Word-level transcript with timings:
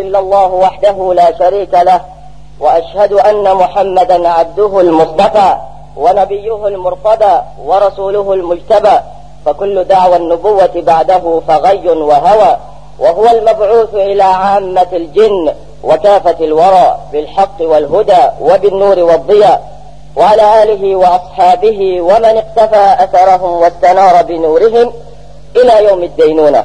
إلا 0.00 0.18
الله 0.18 0.46
وحده 0.46 1.14
لا 1.14 1.38
شريك 1.38 1.74
له 1.74 2.00
وأشهد 2.60 3.12
أن 3.12 3.54
محمدا 3.54 4.28
عبده 4.28 4.80
المصطفى 4.80 5.56
ونبيه 5.96 6.66
المرتضى 6.66 7.42
ورسوله 7.64 8.32
المجتبى 8.32 8.96
فكل 9.46 9.84
دعوى 9.84 10.16
النبوة 10.16 10.70
بعده 10.74 11.40
فغي 11.48 11.88
وهوى 11.88 12.56
وهو 12.98 13.26
المبعوث 13.30 13.94
إلى 13.94 14.22
عامة 14.22 14.86
الجن 14.92 15.54
وكافة 15.84 16.44
الورى 16.44 16.96
بالحق 17.12 17.60
والهدى 17.60 18.22
وبالنور 18.40 18.98
والضياء 18.98 19.70
وعلى 20.16 20.62
آله 20.62 20.96
وأصحابه 20.96 22.00
ومن 22.00 22.36
اقتفى 22.42 23.04
أثرهم 23.04 23.52
واستنار 23.62 24.22
بنورهم 24.22 24.92
إلى 25.56 25.84
يوم 25.84 26.02
الدينونة. 26.02 26.64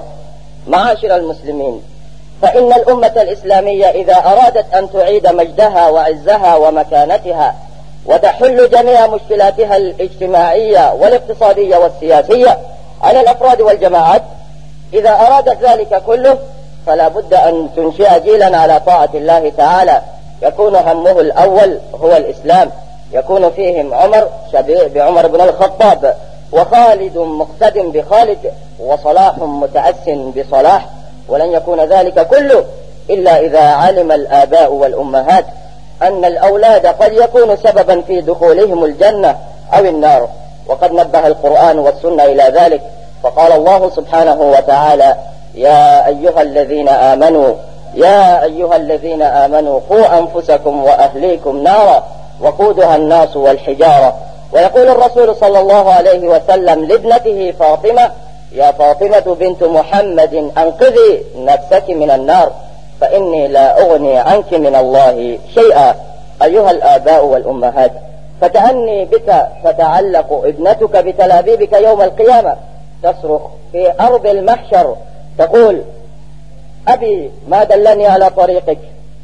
معاشر 0.68 1.16
المسلمين 1.16 1.82
فإن 2.42 2.74
الأمة 2.74 3.14
الإسلامية 3.16 3.86
إذا 3.86 4.16
أرادت 4.16 4.74
أن 4.74 4.92
تعيد 4.92 5.28
مجدها 5.28 5.90
وعزها 5.90 6.56
ومكانتها 6.56 7.56
وتحل 8.06 8.70
جميع 8.70 9.08
مشكلاتها 9.08 9.78
الاجتماعية 9.78 10.94
والاقتصادية 10.94 11.78
والسياسية 11.78 12.58
على 13.02 13.20
الأفراد 13.20 13.62
والجماعات 13.62 14.22
إذا 14.94 15.10
أرادت 15.10 15.58
ذلك 15.64 16.04
كله 16.06 16.38
فلا 16.88 17.08
بد 17.08 17.34
أن 17.34 17.70
تنشئ 17.76 18.20
جيلا 18.20 18.58
على 18.58 18.80
طاعة 18.86 19.10
الله 19.14 19.52
تعالى. 19.58 20.02
يكون 20.42 20.76
همه 20.76 21.20
الأول 21.20 21.80
هو 22.02 22.18
الإسلام. 22.18 22.72
يكون 23.14 23.52
فيهم 23.52 23.94
عمر 23.94 24.28
شبيه 24.54 24.88
بعمر 24.88 25.28
بن 25.28 25.42
الخطاب 25.42 26.16
وخالد 26.52 27.18
مقتد 27.18 27.78
بخالد 27.78 28.52
وصلاح 28.80 29.38
متأس 29.38 30.10
بصلاح. 30.10 30.86
ولن 31.30 31.52
يكون 31.52 31.80
ذلك 31.80 32.28
كله 32.28 32.66
إلا 33.10 33.40
إذا 33.40 33.62
علم 33.62 34.12
الآباء 34.12 34.74
والأمهات 34.74 35.46
أن 36.02 36.26
الأولاد 36.26 36.86
قد 36.86 37.14
يكون 37.14 37.56
سببا 37.56 38.02
في 38.02 38.22
دخولهم 38.22 38.86
الجنة 38.86 39.36
أو 39.74 39.86
النار. 39.86 40.28
وقد 40.68 40.94
نبه 40.94 41.28
القرآن 41.28 41.80
والسنة 41.80 42.24
إلى 42.24 42.44
ذلك. 42.44 42.82
فقال 43.24 43.52
الله 43.52 43.90
سبحانه 43.90 44.42
وتعالى 44.42 45.16
يا 45.56 46.08
أيها 46.08 46.42
الذين 46.42 46.90
آمنوا 46.90 47.54
يا 47.94 48.44
أيها 48.44 48.76
الذين 48.76 49.22
آمنوا 49.22 49.80
قوا 49.90 50.18
أنفسكم 50.18 50.84
وأهليكم 50.84 51.64
نارا 51.64 52.04
وقودها 52.42 52.96
الناس 52.96 53.36
والحجارة. 53.38 54.16
ويقول 54.54 54.88
الرسول 54.90 55.36
صلى 55.36 55.60
الله 55.60 55.94
عليه 55.94 56.28
وسلم 56.28 56.86
لابنته 56.86 57.54
فاطمة 57.60 58.12
يا 58.52 58.72
فاطمة 58.72 59.36
بنت 59.40 59.64
محمد 59.64 60.52
أنقذي 60.58 61.24
نفسك 61.38 61.90
من 61.90 62.12
النار 62.12 62.52
فإني 63.02 63.48
لا 63.48 63.82
أغني 63.82 64.18
عنك 64.18 64.54
من 64.54 64.76
الله 64.76 65.40
شيئا 65.54 65.96
أيها 66.44 66.72
الآباء 66.72 67.26
والأمهات. 67.26 67.92
فتأني 68.42 69.06
بك 69.06 69.48
تتعلق 69.64 70.34
ابنتك 70.46 70.98
بتلابيبك 70.98 71.74
يوم 71.74 72.02
القيامة. 72.02 72.56
تصرخ 73.04 73.42
في 73.72 73.94
أرض 74.00 74.28
المحشر 74.28 74.96
تقول 75.38 75.82
أبي 76.88 77.32
ما 77.48 77.64
دلني 77.64 78.08
على 78.08 78.30
طريقك 78.30 78.78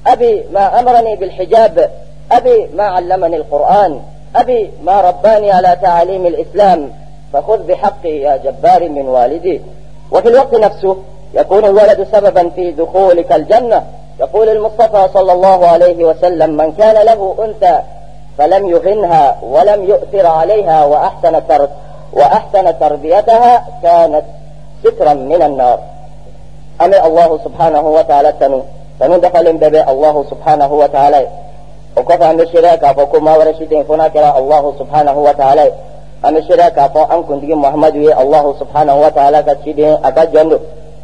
أبي 0.08 0.44
ما 0.54 0.80
أمرني 0.80 1.16
بالحجاب 1.16 1.90
أبي 2.32 2.70
ما 2.76 2.84
علمني 2.84 3.36
القرآن 3.36 4.02
أبي 4.36 4.72
ما 4.84 5.02
رباني 5.02 5.52
على 5.52 5.78
تعاليم 5.82 6.26
الإسلام. 6.26 6.92
فخذ 7.34 7.58
بحقي 7.58 8.10
يا 8.10 8.38
جبار 8.38 8.90
من 8.90 9.08
والدي. 9.08 9.62
وفي 10.12 10.28
الوقت 10.28 10.56
نفسه 10.56 10.98
يكون 11.34 11.66
الولد 11.66 12.08
سببا 12.12 12.50
في 12.50 12.72
دخولك 12.72 13.32
الجنة. 13.32 13.84
يقول 14.20 14.50
المصطفى 14.50 15.08
صلى 15.14 15.34
الله 15.34 15.68
عليه 15.68 16.06
وسلم 16.06 16.58
من 16.58 16.72
كان 16.72 17.06
له 17.06 17.36
أنثى 17.46 17.80
فلم 18.38 18.70
يهنها 18.70 19.36
ولم 19.44 19.84
يؤثر 19.84 20.28
عليها 20.28 20.86
وأحسن 20.86 21.48
ترب 21.48 21.70
وأحسن 22.14 22.80
تربيتها 22.80 23.66
كانت 23.84 24.24
سترا 24.84 25.14
من 25.14 25.42
النار. 25.42 25.80
أمي 26.82 27.06
الله 27.06 27.40
سبحانه 27.46 27.82
وتعالى 27.82 28.32
تنو 28.32 28.62
تنو 29.00 29.18
دخل 29.18 29.54
ببي 29.54 29.84
الله 29.84 30.26
سبحانه 30.30 30.74
وتعالى. 30.74 31.28
وكفى 31.98 32.24
أمي 32.24 32.46
شراكا 32.48 32.94
فكما 32.94 33.38
ورشدين 33.38 33.84
فناكرا 33.84 34.38
الله 34.38 34.74
سبحانه 34.80 35.18
وتعالى. 35.20 35.72
أمي 36.26 36.42
شراكا 36.42 36.88
فأن 36.88 37.24
كنت 37.24 37.44
محمد 37.44 37.96
الله 37.96 38.56
سبحانه 38.60 38.96
وتعالى 39.02 39.44
كتشدين 39.44 39.98
أكجندو 40.06 40.58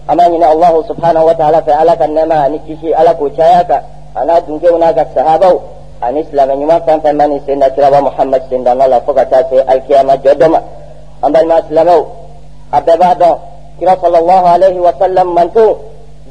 أما 0.09 0.25
إن 0.25 0.43
الله 0.43 0.83
سبحانه 0.89 1.23
وتعالى 1.25 1.61
في 1.61 1.71
على 1.73 1.91
كنما 1.95 2.47
نكشي 2.47 2.95
على 2.95 3.13
كوشاياك 3.13 3.83
أنا 4.17 4.39
دنجي 4.39 4.69
هناك 4.69 4.97
الصحابة. 5.07 5.59
أن 6.03 6.17
إسلام 6.17 6.61
يما 6.61 6.79
كان 6.79 6.99
فمن 6.99 7.39
سنة 7.47 7.67
كرا 7.67 7.99
محمد 8.01 8.41
سنة 8.49 8.71
الله 8.73 8.99
فوق 8.99 9.23
تاسي 9.23 9.61
الكيامة 9.61 10.15
جدما 10.15 10.61
أما 11.25 11.41
ما 11.43 11.59
إسلامه 11.59 12.05
أبدا 12.73 13.37
كرا 13.79 13.95
صلى 14.01 14.17
الله 14.19 14.41
عليه 14.53 14.79
وسلم 14.79 15.35
من 15.35 15.53
تو؟ 15.53 15.75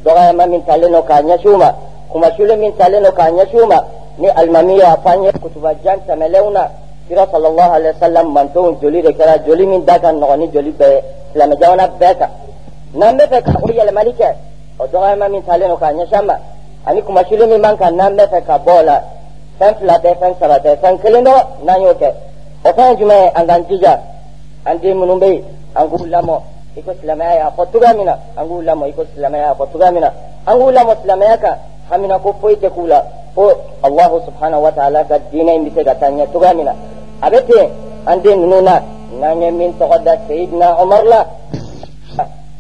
دعا 0.05 0.33
ما 0.33 0.47
من 0.47 0.67
تلنو 0.67 1.03
كان 1.03 1.29
يشوما 1.29 1.75
كما 2.13 2.37
شول 2.37 2.51
من 2.63 2.71
تلنو 2.79 3.11
كان 3.11 3.39
يشوما 3.39 3.81
ni 4.19 4.29
almamiya 4.29 4.89
afanye 4.93 5.33
kutuba 5.33 5.75
jan 5.75 6.01
tamelewna 6.07 6.71
kira 7.09 7.27
sallallahu 7.33 7.73
alaihi 7.73 7.95
wasallam 7.95 8.27
manto 8.33 8.79
joli 8.83 9.03
de 9.03 9.13
kera 9.13 9.39
joli 9.47 9.67
min 9.67 9.85
daga 9.85 10.13
no 10.13 10.35
ni 10.37 10.49
joli 10.51 10.71
be 10.71 11.03
islam 11.33 11.55
jawana 11.61 11.89
beka. 11.89 12.29
Nan 12.95 13.17
bɛ 13.17 13.27
fɛ 13.27 13.41
ka 13.43 13.53
o 13.63 13.69
yɛlɛmali 13.69 14.13
kɛ 14.19 14.29
o 14.79 14.87
dɔgɔyama 14.87 15.29
min 15.29 15.43
talen 15.43 15.69
don 15.69 15.77
k'a 15.77 15.93
ɲɛsin 15.93 16.25
ma 16.25 16.39
ani 16.87 17.03
kumasuli 17.03 17.47
min 17.47 17.61
man 17.61 17.77
kan 17.77 17.91
n'an 17.97 18.17
bɛ 18.17 18.27
fɛ 18.27 18.41
ka 18.47 18.59
bɔ 18.59 18.73
o 18.81 18.83
la 18.83 19.03
fɛn 19.59 19.75
fila 19.79 19.99
tɛ 19.99 20.15
fɛn 20.21 20.35
saba 20.41 20.59
tɛ 20.59 20.77
fɛn 20.83 20.99
kelen 21.03 21.25
dɔ 21.25 21.35
n'an 21.65 21.81
y'o 21.83 21.93
kɛ 21.95 22.09
o 22.65 22.69
fɛn 22.71 22.91
ye 22.91 22.97
jumɛn 22.97 23.23
ye 23.23 23.31
an 23.35 23.47
k'an 23.47 23.65
jija 23.69 24.01
an 24.65 24.79
den 24.79 24.99
minnu 24.99 25.19
bɛ 25.19 25.27
yen 25.27 25.45
an 25.75 25.89
k'u 25.91 26.07
lamɔ 26.07 26.41
i 26.77 26.83
ko 26.83 26.93
silamɛya 27.01 27.35
y'a 27.37 27.51
fɔ 27.57 27.67
cogoya 27.73 27.95
min 27.97 28.07
na 28.07 28.19
an 28.37 28.47
k'u 28.49 28.63
lamɔ 28.63 28.89
i 28.89 28.93
ko 28.93 29.03
silamɛya 29.15 29.47
y'a 29.47 29.55
fɔ 29.55 29.67
cogoya 29.73 29.93
min 29.93 30.01
na 30.01 30.11
an 30.47 30.59
k'u 30.59 30.71
lamɔ 30.73 30.95
silamɛya 31.03 31.39
kan 31.41 31.59
hamina 31.91 32.19
ko 32.19 32.35
foyi 32.41 32.57
tɛ 32.57 32.71
k'u 32.71 32.87
la 32.87 33.03
fo 33.35 33.51
alahu 33.83 34.21
subhanahu 34.25 34.63
wa 34.63 34.71
ta'ala 34.71 35.05
ka 35.05 35.19
diinɛ 35.31 35.55
in 35.57 35.65
bɛ 35.67 35.75
se 35.75 35.85
ka 35.85 35.95
taa 35.95 36.11
ɲɛ 36.11 36.27
cogoya 36.33 36.55
min 36.55 36.65
na 36.65 36.73
a 37.21 37.31
bɛ 37.31 37.39
ten 37.47 37.69
an 38.07 38.21
den 38.23 38.41
ninnu 38.41 38.61
na 38.63 38.83
n'an 39.21 39.41
ye 39.43 39.51
min 39.51 39.73
tɔgɔ 39.79 39.99
da 40.05 40.13
seyidina 40.29 40.77
umar 40.83 41.05
la 41.05 41.27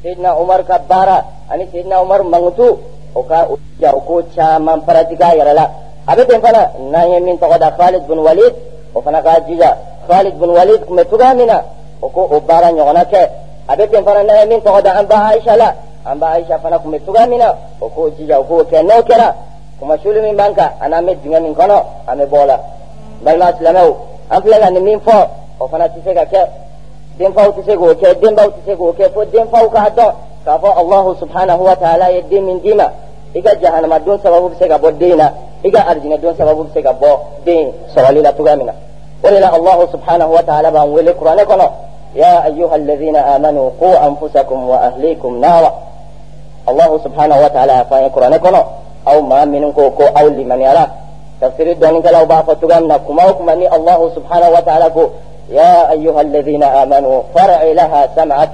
sayyidina 0.03 0.34
umar 0.41 0.65
ka 0.65 0.78
baara 0.78 1.25
ani 1.50 1.67
sayyidina 1.71 2.00
umar 2.03 2.22
mangutu 2.25 2.78
o 3.15 3.22
ka 3.22 3.49
ja 3.81 3.93
ko 3.93 4.22
caman 4.34 4.81
paratiga 4.87 5.34
yɛrɛ 5.37 5.53
la 5.55 5.71
a 6.06 6.15
bɛ 6.17 6.41
fana 6.41 6.71
n'an 6.91 7.11
ye 7.11 7.21
min 7.21 7.37
tɔgɔ 7.37 7.59
da 7.59 7.71
khalid 7.77 8.06
bin 8.09 8.19
walid 8.19 8.55
o 8.94 9.00
fana 9.03 9.22
ka 9.22 9.41
jija 9.47 9.77
khalid 10.09 10.34
bin 10.39 10.50
walid 10.50 10.87
tun 10.87 10.97
bɛ 10.97 11.05
cogoya 11.05 11.34
min 11.34 11.47
na 11.47 11.62
o 12.00 12.09
ko 12.09 12.28
o 12.31 12.41
baara 12.41 12.73
ɲɔgɔnna 12.73 13.05
a 13.69 13.77
fana 14.05 14.23
n'an 14.25 14.38
ye 14.41 14.47
min 14.47 14.61
tɔgɔ 14.61 14.83
da 14.83 14.99
an 14.99 15.06
aisha 15.06 15.56
la 15.56 15.75
an 16.06 16.19
ba 16.19 16.27
aisha 16.37 16.59
fana 16.59 16.78
tun 16.78 16.93
bɛ 16.93 17.00
cogoya 17.05 17.27
min 17.28 17.38
na 17.38 17.55
o 17.81 17.88
k'o 17.88 18.11
jija 18.17 18.38
o 18.41 18.44
k'o 18.44 18.65
kɛ 18.65 18.83
n'o 18.83 19.03
kɛra 19.03 19.34
kuma 19.78 19.99
sulu 20.03 20.23
min 20.23 20.34
b'an 20.37 20.55
kan 20.55 20.71
ani 20.81 20.94
an 20.94 21.05
bɛ 21.06 21.17
dingɛ 21.23 21.41
min 21.43 21.55
kɔnɔ 21.55 21.83
an 22.09 22.19
bɛ 22.19 22.27
bɔ 22.27 22.38
o 23.84 23.97
an 24.31 24.42
filɛ 24.42 24.59
ka 24.60 24.70
nin 24.70 24.84
min 24.84 25.00
fɔ 25.00 25.28
o 25.60 25.69
fana 25.69 25.88
tɛ 25.88 25.98
se 26.04 26.14
ka 26.14 26.25
kɛ 26.25 26.41
denfaw 27.19 27.48
tɛ 27.53 27.64
se 27.66 27.76
k'o 27.76 27.94
kɛ 27.94 28.14
denbaw 28.20 28.48
tɛ 28.48 28.60
se 28.66 28.72
k'o 28.76 28.92
kɛ 28.98 29.10
fo 29.14 29.25
denfaw 29.25 29.69
k'a 29.70 29.91
dɔn 29.97 30.12
k'a 30.44 30.59
fɔ 30.59 30.69
allahu 30.81 31.14
subhanahu 31.20 31.62
wa 31.64 31.75
ta'ala 31.76 32.10
ye 32.12 32.22
den 32.31 32.44
min 32.47 32.59
d'i 32.60 32.75
ma 32.75 32.91
i 33.34 33.41
ka 33.42 33.50
jahanama 33.60 33.98
don 34.04 34.19
sababu 34.19 34.48
bɛ 34.50 34.59
se 34.59 34.69
ka 34.69 34.78
bɔ 34.78 34.91
den 34.98 35.16
na 35.16 35.32
i 35.64 35.70
ka 35.70 35.81
arijinɛ 35.88 36.19
don 36.20 36.34
sababu 36.37 36.64
bɛ 36.64 36.72
se 36.75 36.82
ka 36.82 36.92
bɔ 36.92 37.19
den 37.44 37.72
sɔrɔli 37.94 38.20
la 38.22 38.32
cogoya 38.32 38.56
min 38.56 38.66
na 38.66 38.72
o 39.22 39.28
de 39.31 39.38
la 39.41 39.48
allahu 39.54 39.87
subhanahu 39.91 40.32
wa 40.32 40.43
ta'ala 40.43 40.70
b'an 40.70 40.91
wele 40.93 41.12
kuranɛ 41.14 41.44
kɔnɔ 41.44 41.70
ya 42.14 42.43
ayyuha 42.47 42.75
alladhina 42.75 43.20
amanu 43.34 43.70
qu 43.78 43.87
anfusakum 43.87 44.66
wa 44.66 44.78
ahlikum 44.88 45.38
nara 45.41 45.72
allahu 46.66 46.98
subhanahu 47.03 47.41
wa 47.43 47.48
ta'ala 47.48 47.72
y'a 47.72 47.84
fɔ 47.84 47.94
an 47.97 48.03
ye 48.04 48.10
kuranɛ 48.10 48.38
kɔnɔ 48.38 48.64
aw 49.06 49.20
maa 49.22 49.47
minnu 49.47 49.72
ko 49.72 49.90
ko 49.90 50.05
aw 50.14 50.26
limaniyara 50.28 51.06
min 51.43 52.88
na 52.88 52.99
kuma 52.99 53.23
o 53.29 53.35
kuma 53.35 53.55
ni 53.55 53.67
allahu 53.67 54.11
subhanahu 54.15 54.53
wa 54.53 54.62
ta'ala 54.62 54.91
ko 54.91 55.11
يا 55.50 55.91
أيها 55.91 56.21
الذين 56.21 56.62
آمنوا 56.62 57.23
فرع 57.35 57.62
لها 57.62 58.09
سمعك. 58.17 58.50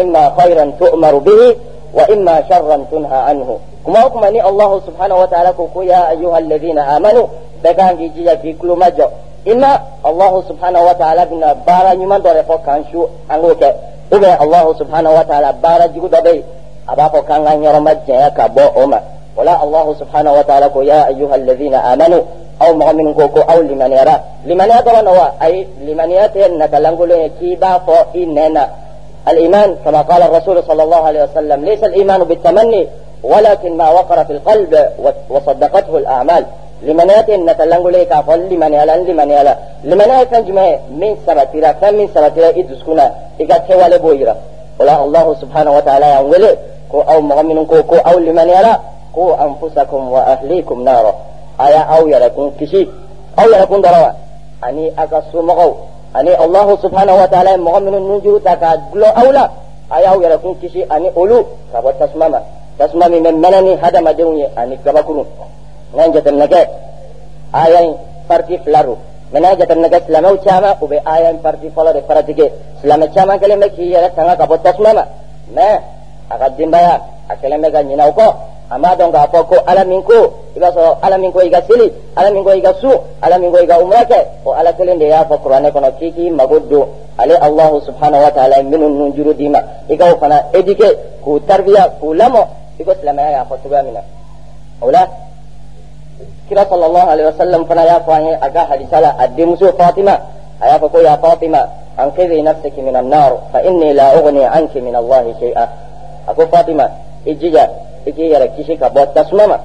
إما 0.00 0.32
خيرا 0.40 0.72
تؤمر 0.80 1.18
به 1.18 1.56
وإما 1.94 2.42
شرا 2.48 2.84
تنهى 2.90 3.16
عنه. 3.16 3.58
كما 3.86 4.06
أكمني 4.06 4.48
الله 4.48 4.80
سبحانه 4.86 5.16
وتعالى 5.16 5.52
كوكو 5.52 5.82
يا 5.82 6.10
أيها 6.10 6.38
الذين 6.38 6.78
آمنوا 6.78 7.26
بكان 7.64 7.96
جيجي 7.96 8.36
في 8.38 8.52
كل 8.52 8.68
مجو. 8.68 9.06
إما 9.48 9.80
الله 10.06 10.42
سبحانه 10.48 10.82
وتعالى 10.82 11.24
بنا 11.24 11.52
بارا 11.66 11.92
يمن 11.92 12.22
دور 12.22 12.42
فوكان 12.42 12.84
شو 12.92 13.06
أنوك 13.30 13.62
إذا 14.12 14.42
الله 14.42 14.74
سبحانه 14.74 15.10
وتعالى 15.18 15.54
بارا 15.62 15.86
جيكو 15.86 16.06
دبي 16.06 16.44
أبا 16.88 17.08
فوكان 17.08 17.64
يرمج 17.64 17.96
جيكا 18.06 18.46
بو 18.46 18.84
أما 18.84 19.00
ولا 19.36 19.64
الله 19.64 19.94
سبحانه 20.00 20.32
وتعالى 20.32 20.70
يا 20.76 21.08
أيها 21.08 21.34
الذين 21.34 21.74
آمنوا 21.74 22.20
أو 22.62 22.74
مؤمن 22.74 23.14
كوكو 23.14 23.40
أو 23.40 23.60
لمن 23.60 23.92
يرى. 23.92 24.20
لمن 24.46 24.64
يرى 24.70 25.02
نوا 25.02 25.26
أي 25.42 25.66
لمن 25.80 26.10
يأتي 26.10 26.48
نتلنقل 26.48 27.30
كيبا 27.40 27.78
فإننا 27.78 28.68
الإيمان 29.28 29.76
كما 29.84 30.00
قال 30.00 30.22
الرسول 30.22 30.62
صلى 30.62 30.82
الله 30.82 30.96
عليه 31.06 31.22
وسلم 31.22 31.64
ليس 31.64 31.84
الإيمان 31.84 32.24
بالتمني 32.24 32.88
ولكن 33.22 33.76
ما 33.76 33.90
وقر 33.90 34.24
في 34.24 34.32
القلب 34.32 34.88
وصدقته 35.30 35.96
الأعمال. 35.98 36.44
k'a 36.84 38.22
fɔ 38.26 38.36
limaniyala 38.50 38.96
n 38.98 39.04
limaniyala 39.06 39.52
limaniya 39.84 40.18
ye 40.20 40.26
fɛn 40.26 40.44
jumɛn 40.46 40.66
ye 40.70 40.78
min 40.90 41.16
sabatira 41.26 41.72
fɛn 41.80 41.92
min 41.96 42.08
sabatira 42.14 42.48
i 42.56 42.62
dusukun 42.62 43.00
i 43.40 43.46
ka 43.46 43.56
kɛwale 43.66 43.98
b'o 43.98 44.12
yira 44.12 44.36
o 44.78 44.84
la 44.84 45.00
allahu 45.00 45.34
subhanahu 45.40 45.74
wa 45.76 45.82
ta'ala 45.82 46.06
y'an 46.06 46.28
wele 46.28 46.50
ko 46.90 47.00
ku 49.14 49.32
anfusakum 49.32 50.10
wa 50.10 50.26
ahlikum 50.26 50.82
nara 50.82 51.14
aya 51.58 51.86
aw 51.88 52.02
kishi 52.04 52.50
kisi 52.58 52.82
aw 53.38 53.46
yalakun 53.46 53.80
darawa 53.82 54.14
ani 54.62 54.90
aga 54.96 55.22
ani 56.14 56.30
allah 56.30 56.66
subhanahu 56.78 57.18
wa 57.18 57.26
ta'ala 57.26 57.58
mu'minun 57.58 58.02
nunjuru 58.06 58.38
taka 58.38 58.78
aula 58.90 59.10
awla 59.14 59.44
aya 59.90 60.14
aw 60.14 60.18
yalakun 60.22 60.54
kisi 60.62 60.86
ani 60.86 61.10
ulu 61.14 61.46
kabo 61.72 61.92
tasmama. 61.98 62.42
Tasmami 62.78 63.20
men 63.22 63.38
manani 63.38 63.78
hada 63.78 64.02
madunye 64.02 64.50
ani 64.56 64.78
kabakunu 64.78 65.26
nan 65.94 66.10
jatan 66.12 66.38
nage 66.38 66.62
aya 67.52 67.94
parti 68.26 68.58
flaru. 68.58 68.98
Mena 69.32 69.54
jatan 69.58 69.78
nage 69.82 70.06
silamaw 70.06 70.34
chama 70.42 70.74
ube 70.82 70.98
aya 71.06 71.34
parti 71.42 71.70
folo 71.70 71.92
de 71.92 72.02
selama 72.02 72.50
silama 72.82 73.06
chama 73.14 73.38
kele 73.38 73.56
me 73.56 73.68
ki 73.70 73.94
tanga 74.14 74.34
kabo 74.36 74.58
tasmama. 74.58 75.06
Me 75.54 75.66
aga 76.30 76.46
dimbaya 76.50 77.00
akele 77.28 77.58
mega 77.58 77.82
nyina 77.82 78.08
uko 78.08 78.53
bɛ 78.70 78.70
ka 78.70 78.70
ɲinɛ 78.70 78.70
o 78.70 78.70
kɔ 78.70 78.70
a 78.70 78.78
m'a 78.78 78.96
dɔn 78.96 79.12
k'a 79.12 79.26
fɔ 79.32 79.46
ko 79.48 79.56
ala 79.66 79.84
min 79.84 80.02
ko 80.02 80.12
i 80.56 80.58
b'a 80.58 80.70
sɔrɔ 80.70 80.98
ala 81.02 81.18
ko 81.32 81.38
ka 81.50 81.60
ala 82.16 82.42
ko 82.42 82.50
i 82.50 82.60
ka 82.60 82.72
su 82.80 82.88
ala 83.22 83.38
min 83.38 83.50
ko 83.52 83.58
i 83.58 83.66
ka 83.66 83.78
umra 83.80 84.04
kɛ 84.04 84.18
o 84.44 84.52
ala 84.52 84.72
kelen 84.72 84.98
de 84.98 85.06
y'a 85.06 85.24
fɔ 85.24 85.38
kuranɛ 85.42 85.72
don 86.68 86.88
ale 87.18 87.34
allahu 87.40 87.80
subhanahu 87.86 88.22
wa 88.22 88.30
ta'ala 88.30 88.56
ye 88.56 88.62
minnu 88.62 88.88
nun 88.88 89.12
juru 89.14 89.34
d'i 89.34 89.48
k'u 91.24 91.40
tarbiya 91.46 91.94
k'u 92.00 92.14
lamɔ 92.14 92.46
i 92.80 92.84
ko 92.84 92.92
y'a 93.04 93.44
fɔ 93.44 93.56
cogoya 93.62 93.82
min 93.84 93.94
na 93.94 95.06
kira 96.48 96.64
sallallahu 96.68 97.08
alaihi 97.08 97.28
wasallam 97.32 97.64
fana 97.64 97.82
ya 97.88 97.98
fanye 98.04 98.36
aga 98.40 98.68
hadisala 98.68 99.16
adde 99.18 99.42
muso 99.48 99.72
fatima. 99.72 100.20
Aya 100.60 100.78
ko 100.78 100.88
ya 101.02 101.16
fatima 101.18 101.60
an 101.98 102.12
kidhi 102.14 102.42
nafsiki 102.42 102.80
min 102.82 102.94
an-nar 102.96 103.50
fa 103.52 103.58
inni 103.64 103.92
la 103.92 104.14
ughni 104.16 104.44
anki 104.46 104.80
min 104.80 104.94
Allah 104.94 105.24
shay'a 105.40 105.64
ako 106.30 106.46
fatima 106.48 106.88
ijija 107.26 107.64
iji 107.64 107.68
yara 108.12 108.48
kishi 108.48 108.76
ka 108.76 108.90
bot 108.90 109.14
tasmama 109.14 109.60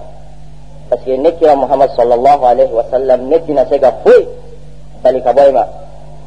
parce 0.90 1.04
que 1.04 1.12
ne 1.18 1.32
kira 1.32 1.56
muhammad 1.56 1.90
sallallahu 1.96 2.44
alaihi 2.46 2.74
wasallam 2.74 3.28
ne 3.30 3.40
tina 3.46 3.66
se 3.70 3.80
ga 3.80 3.92
foy 4.04 4.28
bali 5.04 5.22
ka 5.22 5.34
boyma 5.34 5.68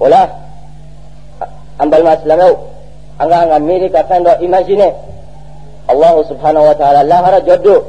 wala 0.00 0.28
an 1.78 1.86
balma 1.90 2.14
islamau 2.14 2.58
an 3.18 3.28
ga 3.28 3.46
nga 3.46 3.58
miri 3.58 3.90
ka 3.90 4.04
fendo 4.04 4.30
imagine 4.40 4.92
Allah 5.88 6.14
subhanahu 6.28 6.66
wa 6.66 6.74
ta'ala 6.78 7.02
la 7.02 7.16
hara 7.26 7.40
joddo 7.42 7.84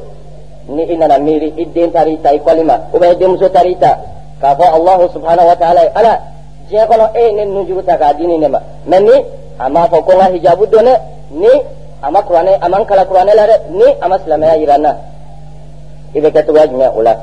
ni 0.68 0.82
i 0.84 0.96
nana 0.96 1.18
miiri 1.18 1.52
i 1.56 1.64
den 1.66 1.92
tarita 1.92 2.32
i 2.34 2.40
kolima 2.40 2.88
ou 2.92 2.98
bien 2.98 3.12
i 3.12 3.16
denmuso 3.16 3.48
tarita 3.48 3.98
k'a 4.40 4.54
fɔ 4.56 4.64
allahu 4.76 5.08
subhanahu 5.12 5.48
wa 5.48 5.56
ta'ala 5.56 5.80
ye 5.84 5.90
ala 5.94 6.12
diɲɛ 6.68 6.84
kɔnɔ 6.88 7.06
e 7.14 7.20
ye 7.24 7.32
ne 7.32 7.44
nujuru 7.44 7.82
ta 7.84 7.96
k'a 7.96 8.12
di 8.14 8.26
ni 8.26 8.38
ne 8.38 8.48
ma 8.48 8.60
mɛ 8.88 8.98
ni 9.02 9.14
a 9.58 9.68
m'a 9.68 9.88
fɔ 9.88 10.04
ko 10.04 10.12
n 10.12 10.18
ka 10.18 10.26
hijabu 10.32 10.66
don 10.66 10.84
dɛ 10.84 10.94
ni 11.30 11.48
a 12.06 12.10
ma 12.10 12.20
kuranɛ 12.22 12.52
a 12.60 12.68
ma 12.68 12.78
n 12.80 12.84
kala 12.84 13.04
kuranɛ 13.06 13.32
la 13.34 13.46
dɛ 13.46 13.56
ni 13.70 13.84
a 14.00 14.08
ma 14.08 14.18
silamɛya 14.18 14.56
yira 14.60 14.76
n 14.76 14.82
na 14.82 14.96
i 16.14 16.20
bɛ 16.20 16.28
kɛ 16.30 16.44
cogoya 16.46 16.66
jumɛn 16.66 16.90
o 16.96 17.00
la 17.02 17.16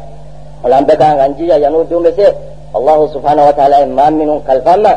o 0.64 0.68
la 0.68 0.78
an 0.78 0.86
bɛɛ 0.86 0.98
kan 0.98 1.18
k'an 1.18 1.34
jija 1.38 1.58
yanni 1.60 1.78
o 1.78 1.84
don 1.84 2.02
bɛ 2.04 2.12
se 2.16 2.26
allahu 2.74 3.08
subhanahu 3.14 3.46
wa 3.46 3.54
ta'ala 3.54 3.80
ye 3.82 3.86
maa 3.86 4.10
minnu 4.10 4.42
kalifa 4.48 4.76
n 4.78 4.82
ma 4.82 4.94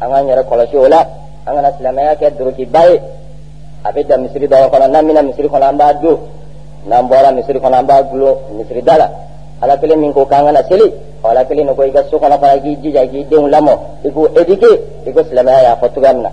an 0.00 0.08
k'an 0.10 0.26
yɛrɛ 0.28 0.42
kɔlɔsi 0.44 0.76
o 0.76 0.88
la 0.88 1.00
an 1.46 1.54
kana 1.54 1.70
silamɛya 1.78 2.14
kɛ 2.16 2.30
dorokiba 2.36 2.80
ye 2.90 3.00
a 3.84 3.92
bɛ 3.92 4.06
dan 4.06 4.20
misiri 4.22 4.46
dɔw 4.48 4.68
kɔnɔ 4.70 4.86
n'an 4.90 5.06
bɛna 5.08 5.22
misiri 5.22 5.48
kɔnɔ 5.48 5.66
an 5.68 5.76
b'a 5.76 5.94
don 5.94 6.18
n'an 6.86 7.08
bɔra 7.08 7.32
misiri 7.32 7.58
kɔnɔ 7.60 7.74
an 7.78 7.86
b'a 7.86 8.02
gulo 8.02 8.38
misiri 8.52 8.82
da 8.82 8.96
la 8.98 9.10
ala 9.62 9.76
kelen 9.78 9.98
min 10.00 10.12
ko 10.12 10.26
k'an 10.26 10.44
kana 10.44 10.62
seli 10.68 10.92
ɔ 11.24 11.26
ala 11.30 11.44
kelen 11.44 11.74
ko 11.74 11.82
i 11.82 11.90
ka 11.90 12.02
so 12.10 12.18
kɔnɔ 12.18 12.38
fana 12.38 12.54
i 12.56 12.60
k'i 12.60 12.76
jija 12.82 13.00
i 13.04 13.08
k'i 13.08 13.24
denw 13.30 13.48
lamɔ 13.48 13.72
i 14.04 14.08
k'u 14.10 14.28
éduquer 14.36 14.76
i 15.06 15.12
ko 15.12 15.20
silamɛya 15.24 15.62
y'a 15.62 15.76
fɔ 15.80 15.88
cogoya 15.94 16.12
min 16.12 16.22
na 16.22 16.30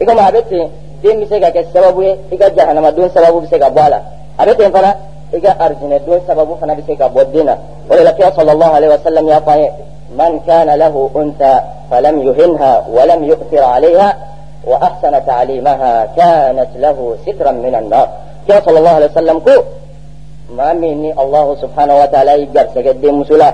i 0.00 0.04
komi 0.06 0.20
a 0.20 0.32
bɛ 0.32 0.42
ten 0.48 0.70
den 1.04 1.20
bɛ 1.20 1.26
se 1.28 1.38
ka 1.40 1.50
kɛ 1.50 1.60
sababu 1.72 2.02
ye 2.02 2.16
i 2.32 2.36
ka 2.36 2.48
jahanama 2.56 2.90
don 2.92 3.10
sababu 3.10 3.40
bɛ 3.42 3.48
se 3.50 3.58
ka 3.58 3.68
bɔ 3.70 3.80
a 3.86 3.88
la 3.90 4.00
a 4.38 4.46
bɛ 4.46 4.56
ten 4.56 4.72
fana 4.72 4.96
i 5.36 5.40
ka 5.40 5.50
arijinɛ 5.60 5.98
don 6.06 6.20
sababu 6.26 6.56
fana 6.60 6.74
bɛ 6.74 6.82
se 6.86 6.96
ka 6.96 7.08
bɔ 7.08 7.24
den 7.32 7.44
na 7.46 7.58
o 7.90 7.94
de 7.96 8.02
la 8.02 8.12
kira 8.12 8.32
sallallahu 8.32 8.72
alaihi 8.76 8.92
wa 8.96 8.98
sallam 9.04 9.26
y'a 9.28 9.40
fɔ 9.40 9.50
an 9.52 9.58
ye 9.60 9.70
man 10.16 10.40
kana 10.46 10.76
lahu 10.76 11.10
unta 11.14 11.62
falam 11.90 12.16
yuhinha 12.22 12.84
walam 12.88 13.22
yu'thir 13.24 13.62
alaiha 13.62 14.08
wa 14.64 14.78
ahsana 14.80 15.20
ta'limaha 15.20 16.08
kanat 16.16 16.70
lahu 16.80 17.16
sitran 17.24 17.60
min 17.60 17.74
an-nar 17.74 18.08
kira 18.46 18.62
sallallahu 18.64 18.96
alaihi 18.96 19.10
wa 19.12 19.20
sallam 19.20 19.40
ko 19.44 19.54
maa 20.56 20.72
min 20.72 21.02
ni 21.02 21.10
allahu 21.12 21.56
subhanahu 21.60 21.98
wa 21.98 22.06
ta'ala 22.08 22.36
y'i 22.38 22.46
garisɛgɛ 22.46 22.94
denmuso 23.00 23.36
la 23.36 23.52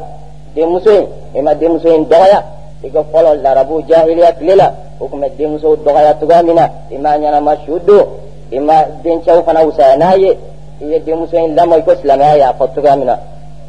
denmuso 0.55 0.91
in 0.91 1.07
i 1.35 1.43
ma 1.43 1.55
denmuso 1.55 1.89
in 1.95 2.05
dɔgɔya 2.07 2.41
i 2.85 2.91
ka 2.91 3.03
fɔlɔ 3.13 3.43
larabu 3.43 3.83
jahiliya 3.89 4.33
tile 4.39 4.55
la 4.57 4.73
o 5.01 5.09
tun 5.09 5.21
bɛ 5.21 5.29
denmuso 5.37 5.77
dɔgɔya 5.77 6.15
cogoya 6.21 6.43
min 6.43 6.55
na 6.55 6.71
i 6.91 6.99
ma 6.99 7.17
ɲɛnama 7.17 7.57
su 7.65 7.79
don 7.87 8.07
i 8.53 8.59
ma 8.59 8.85
dencɛw 9.03 9.43
fana 9.45 9.65
wusaya 9.65 9.97
n'a 9.97 10.17
ye 10.17 10.37
i 10.83 10.85
ye 10.85 11.01
denmuso 11.01 11.37
in 11.37 11.55
lamɔ 11.57 11.79
i 11.79 11.83
ko 11.83 11.93
silamɛya 11.95 12.37
y'a 12.37 12.53
fɔ 12.59 12.69
cogoya 12.75 12.97
min 12.97 13.07
na 13.07 13.19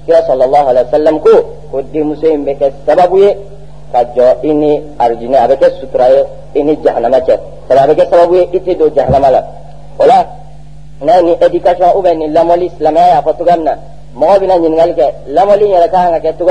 kira 0.05 0.21
sallallahu 0.27 0.67
alaihi 0.67 0.85
wa 0.85 0.91
sallam 0.91 1.19
ko 1.21 1.29
ko 1.71 1.81
denmuso 1.81 2.25
in 2.27 2.43
bɛ 2.45 2.57
kɛ 2.57 2.71
sababu 2.85 3.17
ye 3.17 3.37
ka 3.91 4.03
jɔ 4.15 4.35
i 4.43 4.53
ni 4.53 4.81
arijinɛ 4.99 5.37
a 5.37 5.47
bɛ 5.47 5.55
kɛ 5.57 5.67
ye 6.11 6.25
i 6.59 6.63
ni 6.63 6.75
jahanama 6.83 7.19
cɛ 7.19 7.39
sabu 7.67 7.79
a 7.79 7.87
bɛ 7.87 7.95
kɛ 7.95 8.09
sababu 8.09 8.35
ye 8.35 8.49
i 8.53 8.59
tɛ 8.59 8.77
don 8.77 8.89
jahanama 8.93 9.29
la 9.31 9.43
o 9.99 10.05
n'a 10.05 10.19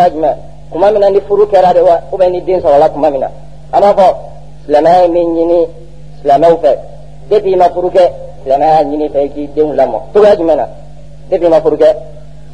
jumɛn 0.09 0.37
kuma 0.71 0.91
ni 1.11 1.21
furu 1.21 1.47
kɛra 1.47 1.75
de 1.75 1.81
wa 1.83 2.01
ni 2.31 2.41
den 2.43 2.61
silamɛya 4.71 5.05
in 5.05 5.13
bɛ 5.13 5.21
ɲini 5.21 5.67
silamɛw 6.23 6.57
fɛ 6.63 6.79
depuis 7.29 7.53
i 7.53 7.57
ma 7.57 7.69
furu 7.71 7.91
kɛ 7.91 8.05
silamɛya 8.45 8.75
y'a 8.75 8.85
ɲini 8.85 9.09
fɛ 9.09 9.21
i 9.25 9.29
k'i 9.29 9.49
denw 9.55 9.73
lamɔ 9.75 9.99
cogoya 10.13 10.37
jumɛn 10.37 10.57
na 10.57 10.69
depuis 11.29 11.47
i 11.47 11.51
ma 11.51 11.61
furu 11.61 11.77
kɛ 11.77 11.89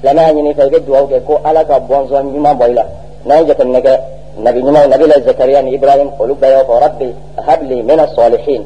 silamɛya 0.01 0.29
y'a 0.29 0.35
ɲini 0.35 0.55
fɛ 0.55 0.63
i 0.67 0.71
bɛ 0.71 0.79
dugawu 0.81 1.07
kɛ 1.09 1.21
ko 1.27 1.41
ala 1.45 1.65
ka 1.65 1.79
bɔnsɔn 1.79 2.33
ɲuman 2.33 2.57
bɔ 2.57 2.65
i 2.71 2.73
la 2.73 2.85
n'an 3.27 3.39
ye 3.41 3.47
jateminɛ 3.49 3.81
kɛ 3.83 4.01
nabi 4.39 4.61
ɲumanw 4.63 4.89
nabi 4.89 5.07
la 5.07 5.21
zakariya 5.21 5.63
ni 5.63 5.75
ibrahim 5.75 6.11
olu 6.19 6.35
bɛɛ 6.35 6.53
y'o 6.57 6.65
fɔ 6.65 6.81
rabbi 6.81 7.15
habli 7.47 7.83
mina 7.83 8.07
salihin 8.17 8.65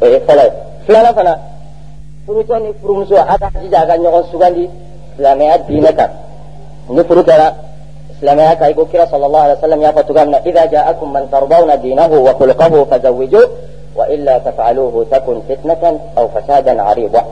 o 0.00 0.06
ye 0.06 0.18
fɔlɔ 0.26 0.44
ye 0.44 0.52
filanan 0.86 1.14
fana 1.14 1.38
furucɛ 2.26 2.58
ni 2.62 2.72
furumuso 2.80 3.16
a 3.16 3.36
ka 3.38 3.50
jija 3.60 3.82
a 3.82 3.86
ka 3.86 3.96
ɲɔgɔn 3.98 4.24
sugandi 4.30 4.70
silamɛya 5.16 5.58
diinɛ 5.68 5.92
kan 5.94 6.10
ni 6.88 7.02
furu 7.04 7.22
kɛra 7.22 7.65
لما 8.22 8.52
يكايقو 8.52 8.84
كرا 8.84 9.04
صلى 9.04 9.26
الله 9.26 9.40
عليه 9.40 9.58
وسلم 9.58 9.82
يا 9.82 9.90
فتقامنا 9.90 10.38
إذا 10.46 10.64
جاءكم 10.64 11.12
من 11.12 11.30
ترضون 11.32 11.80
دينه 11.80 12.06
وخلقه 12.06 12.84
فزوجوا 12.84 13.46
وإلا 13.96 14.38
تفعلوه 14.38 15.06
تكن 15.10 15.40
فتنة 15.48 16.00
أو 16.18 16.28
فسادا 16.28 16.82
عريضا. 16.82 17.24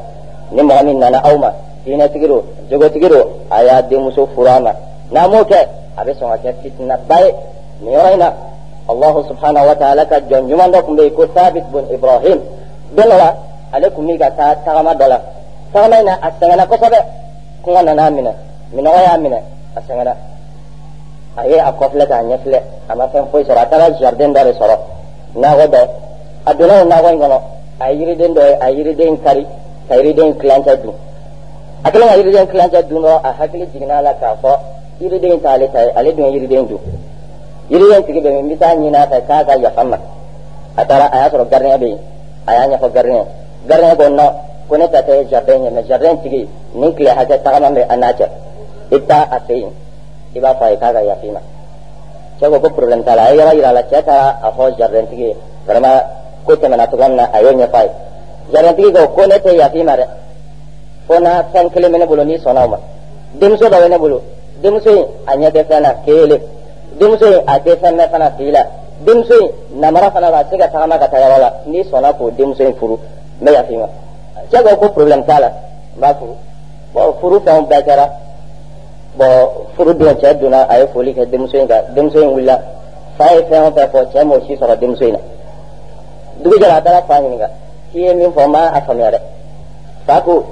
نمع 0.53 0.83
منا 0.83 1.11
نأوما 1.11 1.53
دينا 1.85 2.07
تقروا 2.07 2.43
جوغو 2.71 2.87
تقروا 2.87 3.25
آيات 3.53 3.85
دي 3.85 3.97
مسوف 3.97 4.29
فرانا. 4.37 4.75
ناموك. 5.11 5.53
أبسوا 5.99 6.35
أكيد 6.35 6.55
فتنة 6.65 6.99
باي. 7.09 7.35
نيوينا 7.85 8.33
الله 8.91 9.25
سبحانه 9.29 9.63
وتعالى 9.65 10.05
كجون 10.05 10.49
جمان 10.49 10.71
لكم 10.71 10.97
بيكو 10.97 11.27
ثابت 11.27 11.65
بن 11.73 11.85
إبراهيم. 11.91 12.41
بلغا 12.97 13.35
عليكم 13.75 14.07
ميغا 14.07 14.29
تغمى 14.67 14.95
دولا. 14.95 15.21
تغمينا 15.75 16.13
أستغنى 16.29 16.63
قصبه 16.63 17.01
كنغنى 17.67 17.93
نامنا 17.95 18.33
من 18.73 18.89
غير 18.89 19.15
أمنا 19.15 19.41
أستغنى 19.79 20.15
a 21.37 21.47
ye 21.47 21.59
a 21.59 21.73
kɔfilɛ 21.73 22.07
k'a 22.07 22.23
ɲɛfilɛ 22.23 22.61
a 22.89 22.95
ma 22.95 23.07
fɛn 23.09 23.27
foyi 23.31 23.45
sɔrɔ 23.45 23.59
a 23.63 23.67
taara 23.67 23.91
jardin 23.99 24.33
dɔ 24.33 24.45
de 24.45 24.53
sɔrɔ 24.53 24.77
nakɔ 25.37 25.67
dɔ 25.69 25.89
a 26.47 26.55
donna 26.55 26.83
o 26.83 26.85
nakɔ 26.85 27.13
in 27.13 27.19
kɔnɔ 27.19 27.41
a 27.81 27.91
ye 27.91 27.99
yiriden 27.99 28.35
dɔ 28.35 28.43
ye 28.49 28.57
a 28.61 28.71
yiriden 28.71 29.17
kari 29.23 29.47
ka 29.89 29.95
yiriden 29.97 30.35
kilancɛ 30.39 30.77
dun 30.83 30.95
a 31.85 31.91
kɛlen 31.91 32.09
ka 32.09 32.17
yiriden 32.17 32.47
kilancɛ 32.47 32.83
dun 32.89 33.03
dɔrɔn 33.03 33.21
a 33.25 33.33
hakili 33.39 33.67
jiginna 33.73 33.99
a 33.99 34.03
la 34.03 34.13
k'a 34.15 34.37
fɔ 34.43 34.59
yiriden 35.01 35.41
t'ale 35.41 35.71
ta 35.73 35.81
ye 35.83 35.91
ale 35.97 36.13
dun 36.15 36.25
ye 36.27 36.39
yiriden 36.39 36.67
dun 36.69 36.81
yiriden 37.71 38.03
tigi 38.05 38.21
bɛ 38.21 38.31
min 38.31 38.45
n 38.45 38.49
bɛ 38.51 38.59
taa 38.59 38.75
ɲini 38.75 38.97
a 38.97 39.07
fɛ 39.07 39.21
k'a 39.27 39.45
ka 39.45 39.55
yafa 39.57 39.83
n 39.83 39.89
ma 39.89 39.99
a 40.77 40.85
taara 40.85 41.07
a 41.13 41.17
y'a 41.19 41.29
sɔrɔ 41.31 41.49
gardien 41.51 41.79
bɛ 41.79 41.87
yen 41.87 41.99
a 42.47 42.53
y'a 42.53 42.69
ɲɛfɔ 42.77 42.93
gardien 42.93 43.25
gardien 43.67 43.97
ko 43.97 44.09
non 44.09 44.31
ko 44.69 44.77
ne 44.77 44.89
ta 44.89 45.03
tɛ 45.03 45.29
jardin 45.29 45.65
ye 45.65 45.71
mais 45.71 45.83
jardin 45.87 46.17
tigi. 46.23 46.49
Nin 46.75 46.95
tile 46.95 47.11
hakɛ 47.11 47.39
tagama 47.43 47.71
bɛ 47.71 47.87
an 47.89 48.01
n'a 48.01 48.13
cɛ 48.13 48.27
i 48.91 48.97
bɛ 48.99 49.07
taa 49.07 49.29
a 49.31 49.39
fɛ 49.41 49.55
yen 49.61 49.73
iba 50.35 50.55
kaga 50.55 51.01
yaqina 51.03 51.41
isagoo 52.37 52.61
ku 52.61 52.69
problemtala 52.75 53.31
yara 53.35 53.55
ilaalacha 53.55 54.03
kara 54.03 54.39
afoo 54.43 54.71
jarrentigi 54.79 55.35
vraiment 55.67 56.03
ku 56.47 56.57
temena 56.57 56.87
tuganna 56.87 57.31
ayonya 57.33 57.69
fai 57.69 57.89
jarrentigi 58.53 58.91
go 58.93 59.09
kone 59.17 59.37
te 59.45 59.51
yaqimare 59.57 60.05
fona 61.07 61.47
san 61.53 61.71
kele 61.71 61.89
mene 61.89 62.07
bolo 62.07 62.25
ni 62.25 62.39
sonauma 62.39 62.79
demso 63.41 63.69
da 63.69 63.79
wene 63.79 63.99
bolo 63.99 64.23
demso 64.63 64.91
in 64.91 65.05
anya 65.27 65.51
te 65.51 65.65
sana 65.69 65.91
kele 66.05 66.37
demso 66.99 67.27
in 67.27 67.43
ate 67.47 67.79
sana 67.81 68.09
fana 68.09 68.31
fila 68.37 68.63
demso 69.07 69.35
in 69.41 69.49
namara 69.81 70.11
fana 70.11 70.31
ba 70.31 70.45
se 70.51 70.57
ka 70.57 70.69
tagama 70.69 70.99
ka 70.99 71.09
tayara 71.09 71.39
la 71.39 71.51
ni 71.67 71.85
sona 71.85 72.13
ko 72.15 72.31
demso 72.31 72.63
in 72.65 72.75
furu 72.75 72.99
me 73.41 73.51
yaqima 73.53 73.89
isagoo 74.47 74.77
ku 74.81 74.87
problem 74.93 75.23
tala 75.25 75.49
ba 75.97 76.15
furu 76.19 76.35
bon 76.95 77.13
furu 77.21 77.37
fɛnw 77.45 77.67
bɛɛ 77.71 77.83
kɛra 77.87 78.05
bon 79.17 79.67
furu 79.77 79.95
don 79.95 80.15
cɛ 80.15 80.35
donna 80.41 80.67
a 80.69 80.79
ye 80.79 80.87
foli 80.93 81.15
kɛ 81.15 81.27
denmuso 81.31 81.57
in 81.57 81.67
kan 81.67 81.83
denmuso 81.95 82.21
in 82.23 82.31
wulila. 82.31 82.61
Fa 83.17 83.33
ye 83.35 83.43
fɛn 83.43 83.63
o 83.67 83.71
fɛn 83.71 83.89
fɔ 83.91 84.05
cɛ 84.13 84.25
m'o 84.25 84.41
si 84.47 84.57
sɔrɔ 84.57 84.77
denmuso 84.79 85.05
in 85.07 85.13
na. 85.13 85.19
Dugu 86.43 86.57
jɛra 86.59 86.77
a 86.77 86.81
taara 86.83 87.03
fa 87.07 87.21
ɲininka 87.21 87.49
k'i 87.93 88.01
ye 88.01 88.15
min 88.15 88.33
fɔ 88.33 88.45
n 88.45 88.51
m'a 88.51 88.81
faamuya 88.87 89.11
dɛ. 89.11 89.21
Fa 90.07 90.21
ko 90.21 90.45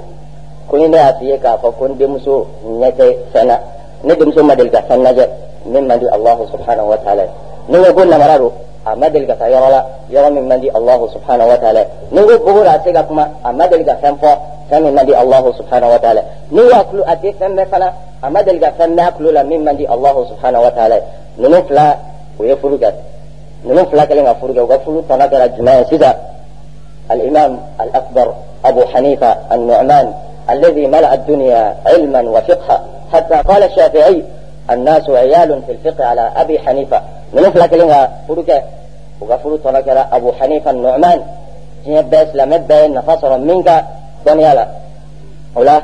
ko 0.67 0.77
ni 0.77 0.87
ne 0.87 0.97
y'a 0.97 1.13
f'i 1.19 1.25
ye 1.25 1.37
k'a 1.37 1.57
fɔ 1.57 1.71
ko 1.77 1.85
n 1.85 1.97
denmuso 1.97 2.47
ɲɛ 2.65 2.91
tɛ 2.91 3.15
fɛn 3.33 3.45
na. 3.47 3.59
Ne 4.03 4.15
denmuso 4.15 4.43
ma 4.43 4.55
deli 4.55 4.69
ka 4.69 4.81
fɛn 4.89 5.03
lajɛ 5.03 5.27
min 5.65 5.87
man 5.87 5.99
di 5.99 6.05
alahu 6.07 6.47
subhanahu 6.51 6.87
wa 6.87 6.97
taala 6.97 7.23
ye. 7.23 7.29
Ni 7.67 7.77
n 7.77 7.83
ko 7.83 7.93
ko 7.93 8.05
namara 8.05 8.37
don 8.37 8.51
أمدل 8.87 9.33
كثيرا 9.33 9.69
لا 9.69 9.85
يرى 10.09 10.29
من 10.29 10.49
مندي 10.49 10.77
الله 10.77 11.09
سبحانه 11.13 11.45
وتعالى. 11.47 11.85
نقول 12.11 12.37
بقول 12.37 12.67
أسيقكما 12.67 13.31
أمدل 13.45 13.81
كثيرا 13.81 14.15
فم 14.15 14.37
فمن 14.71 14.95
مندي 14.95 15.21
الله 15.21 15.53
سبحانه 15.57 15.93
وتعالى. 15.93 16.23
نقول 16.51 17.03
أدي 17.03 17.33
فم 17.33 17.55
مثلا 17.55 17.93
أمدل 18.23 18.57
كثيرا 18.65 18.87
ما 18.87 19.07
أكل 19.07 19.33
لا 19.33 19.43
من 19.43 19.65
مندي 19.65 19.93
الله 19.93 20.25
سبحانه 20.29 20.61
وتعالى. 20.61 21.01
ننفلا 21.39 21.95
ويفرق 22.39 22.93
ننفلا 23.65 24.05
كلمة 24.05 24.33
فرجة 24.33 24.63
وغفر 24.63 25.03
تنقل 25.09 25.41
الجماعة 25.41 25.83
سيدا. 25.89 26.17
الإمام 27.11 27.59
الأكبر 27.81 28.33
أبو 28.65 28.81
حنيفة 28.81 29.35
النعمان 29.51 30.13
الذي 30.49 30.87
ملأ 30.87 31.13
الدنيا 31.13 31.75
علما 31.85 32.21
وفقها. 32.21 32.83
حتى 33.13 33.35
قال 33.35 33.63
الشافعي 33.63 34.23
الناس 34.71 35.09
عيال 35.09 35.61
في 35.67 35.71
الفقه 35.71 36.05
على 36.05 36.31
أبي 36.35 36.59
حنيفة. 36.59 37.01
ninnu 37.33 37.51
fila 37.51 37.67
kɛlen 37.67 37.87
ka 37.87 38.09
furu 38.27 38.41
kɛ 38.43 38.61
u 39.21 39.25
ka 39.25 39.37
furu 39.37 39.57
tɔnɔ 39.57 39.81
kɛra 39.83 40.07
abu 40.11 40.31
hanifa 40.39 40.71
nu'man. 40.73 41.19
Diɲɛ 41.85 42.01
bɛɛ 42.03 42.25
silamɛ 42.31 42.57
bɛɛ 42.67 42.81
ye 42.83 42.89
nafa 42.89 43.13
sɔrɔ 43.21 43.37
min 43.39 43.63
ka 43.63 43.83
dɔnniya 44.25 44.53
la 44.53 44.67
o 45.55 45.63
la 45.63 45.81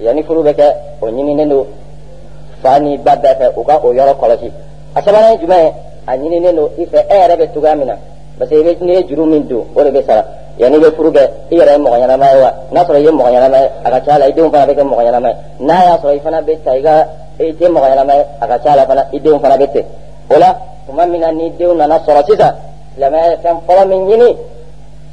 yanni 0.00 0.22
furu 0.22 0.42
bɛ 0.42 0.52
kɛ 0.52 0.66
o 1.00 1.06
oh, 1.06 1.10
ɲininen 1.10 1.48
don 1.48 1.66
fa 2.62 2.78
ni 2.78 2.98
ba 2.98 3.16
bɛɛ 3.16 3.34
fɛ 3.38 3.52
u 3.56 3.64
ka 3.64 3.80
o 3.82 3.92
yɔrɔ 3.92 4.14
kɔlɔsi 4.20 4.52
a 4.94 5.02
sabanan 5.02 5.32
ye 5.32 5.38
jumɛn 5.38 5.62
ye 5.64 5.72
a 6.06 6.16
ɲininen 6.16 6.54
don 6.54 6.70
i 6.78 6.84
fɛ 6.84 6.98
e 7.08 7.14
yɛrɛ 7.14 7.36
bɛ 7.36 7.46
cogoya 7.54 7.74
min 7.76 7.86
na 7.86 7.96
parce 8.38 8.50
que 8.50 8.56
i 8.56 8.62
bɛ 8.62 8.76
n'i 8.80 8.92
eh, 8.92 8.96
oh, 8.96 8.96
ye 8.96 8.96
ah, 8.96 9.00
eh, 9.00 9.06
juru 9.08 9.26
min 9.26 9.46
don 9.48 9.66
o 9.74 9.82
de 9.82 9.90
bɛ 9.90 10.04
sara 10.04 10.24
yanni 10.58 10.76
i 10.76 10.80
bɛ 10.80 10.92
furu 10.94 11.10
kɛ 11.10 11.22
i 11.50 11.56
yɛrɛ 11.56 11.72
ye 11.72 11.78
mɔgɔ 11.78 11.96
ɲɛnama 12.00 12.26
ye 12.34 12.40
wa 12.42 12.54
n'a 12.72 12.84
sɔrɔ 12.84 12.96
i 12.96 13.02
ye 13.02 13.10
mɔgɔ 13.10 13.30
ɲɛnama 13.32 13.58
ye 13.58 13.68
a 13.84 13.90
ka 13.90 14.00
ca 14.00 14.18
la 14.18 14.26
i 14.26 14.32
denw 14.32 14.50
fana 14.50 14.66
bɛ 14.66 14.74
kɛ 14.76 14.82
mɔgɔ 14.82 15.02
ɲɛnama 15.06 15.28
ye 15.28 15.36
n'a 15.66 15.74
y'a 15.84 15.96
sɔrɔ 15.96 16.14
i 16.14 16.20
fana 16.20 16.42
bɛ 16.42 16.58
ta 16.62 16.70
eh, 16.72 16.78
i 16.78 16.82
ka 16.82 17.06
i 17.40 17.52
tɛ 17.52 17.68
mɔgɔ 17.68 17.86
ɲɛnama 17.88 18.14
ye 18.14 18.24
a 18.40 18.46
ka 18.46 18.58
ca 18.58 18.74
la 18.76 18.86
fana 18.86 19.06
i 19.12 19.18
denw 19.18 19.38
fana 19.40 19.56
bɛ 19.56 19.66
ten 19.72 19.84
o 20.30 20.38
la 20.38 20.56
tuma 20.86 21.06
min 21.06 21.20
na 21.20 21.30
ni 21.32 21.50
denw 21.56 21.74
nana 21.74 21.98
sɔrɔ 22.06 22.22
sisan 22.26 22.54
silamɛya 22.94 23.26
ye 23.30 23.36
fɛn 23.42 23.56
fɔlɔ 23.66 23.86
min 23.88 24.06
ɲini 24.08 24.36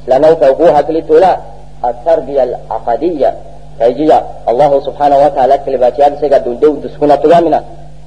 silamɛw 0.04 0.34
fɛ 0.40 0.50
u 0.50 0.54
k'u 0.56 0.66
hakili 0.74 1.02
to 1.06 1.14
la 1.18 1.40
a 1.82 1.92
tarbiya 2.04 2.44
akadiya 2.70 3.34
ka 3.78 3.84
i 3.86 3.94
jija 3.94 4.22
allahu 4.46 4.80
subhanahu 4.84 5.20
wa 5.20 5.30
ta'ala 5.30 5.58
kelebaciya 5.58 6.10
bɛ 6.10 6.20
se 6.20 6.28
ka 6.28 6.38
don 6.40 6.54
denw 6.58 6.80
dusukun 6.82 7.08
na 7.08 7.16
cogoya 7.16 7.40
min 7.42 7.50
na 7.50 7.60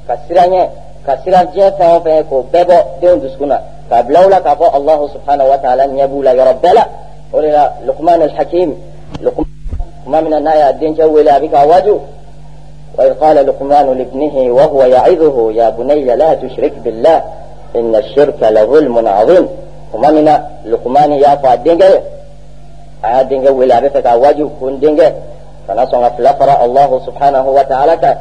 ka 0.07 0.15
siran 0.27 0.49
ɲɛ 0.49 0.67
ka 1.05 1.17
siran 1.23 1.45
diɲɛ 1.53 1.71
fɛn 1.77 1.89
o 1.95 1.99
fɛn 2.03 2.15
ye 2.17 2.23
k'o 2.23 2.45
bɛɛ 2.51 2.65
bɔ 2.65 2.77
denw 3.01 3.19
dusukun 3.21 3.47
na 3.47 3.61
k'a 3.89 4.03
bila 4.03 4.25
u 4.25 4.29
la 4.29 4.39
k'a 4.41 4.55
fɔ 4.55 4.65
allahu 4.73 5.07
subhanahu 5.13 5.49
wa 5.49 5.57
ta'ala 5.57 5.87
ɲɛ 5.87 6.07
b'u 6.07 6.21
la 6.23 6.33
yɔrɔ 6.33 6.53
bɛɛ 6.61 6.73
la 6.73 6.85
ولنا 7.33 7.73
لقمان 7.85 8.21
الحكيم 8.21 8.75
لقمان 9.21 10.23
من 10.23 10.33
النايا 10.33 10.69
الدين 10.69 10.93
جولا 10.93 11.37
بك 11.37 11.53
واجو 11.53 11.99
وإذ 12.97 13.13
قال 13.13 13.47
لقمان 13.47 13.97
لابنه 13.97 14.53
وهو 14.53 14.83
يعظه 14.83 15.51
يا 15.51 15.69
بني 15.69 16.15
لا 16.15 16.33
تشرك 16.33 16.73
بالله 16.83 17.23
إن 17.75 17.95
الشرك 17.95 18.43
لظلم 18.43 19.07
عظيم. 19.07 19.47
من 19.93 20.39
لقمان 20.65 21.11
يا 21.11 21.33
الدين 23.05 23.43
جولا 23.43 23.79
بك 23.79 24.05
واجو 24.05 24.49
كون 24.59 24.79
جاي 24.79 25.13
فنصر 25.67 26.09
فلفر 26.09 26.65
الله 26.65 27.01
سبحانه 27.05 27.49
وتعالى 27.49 28.17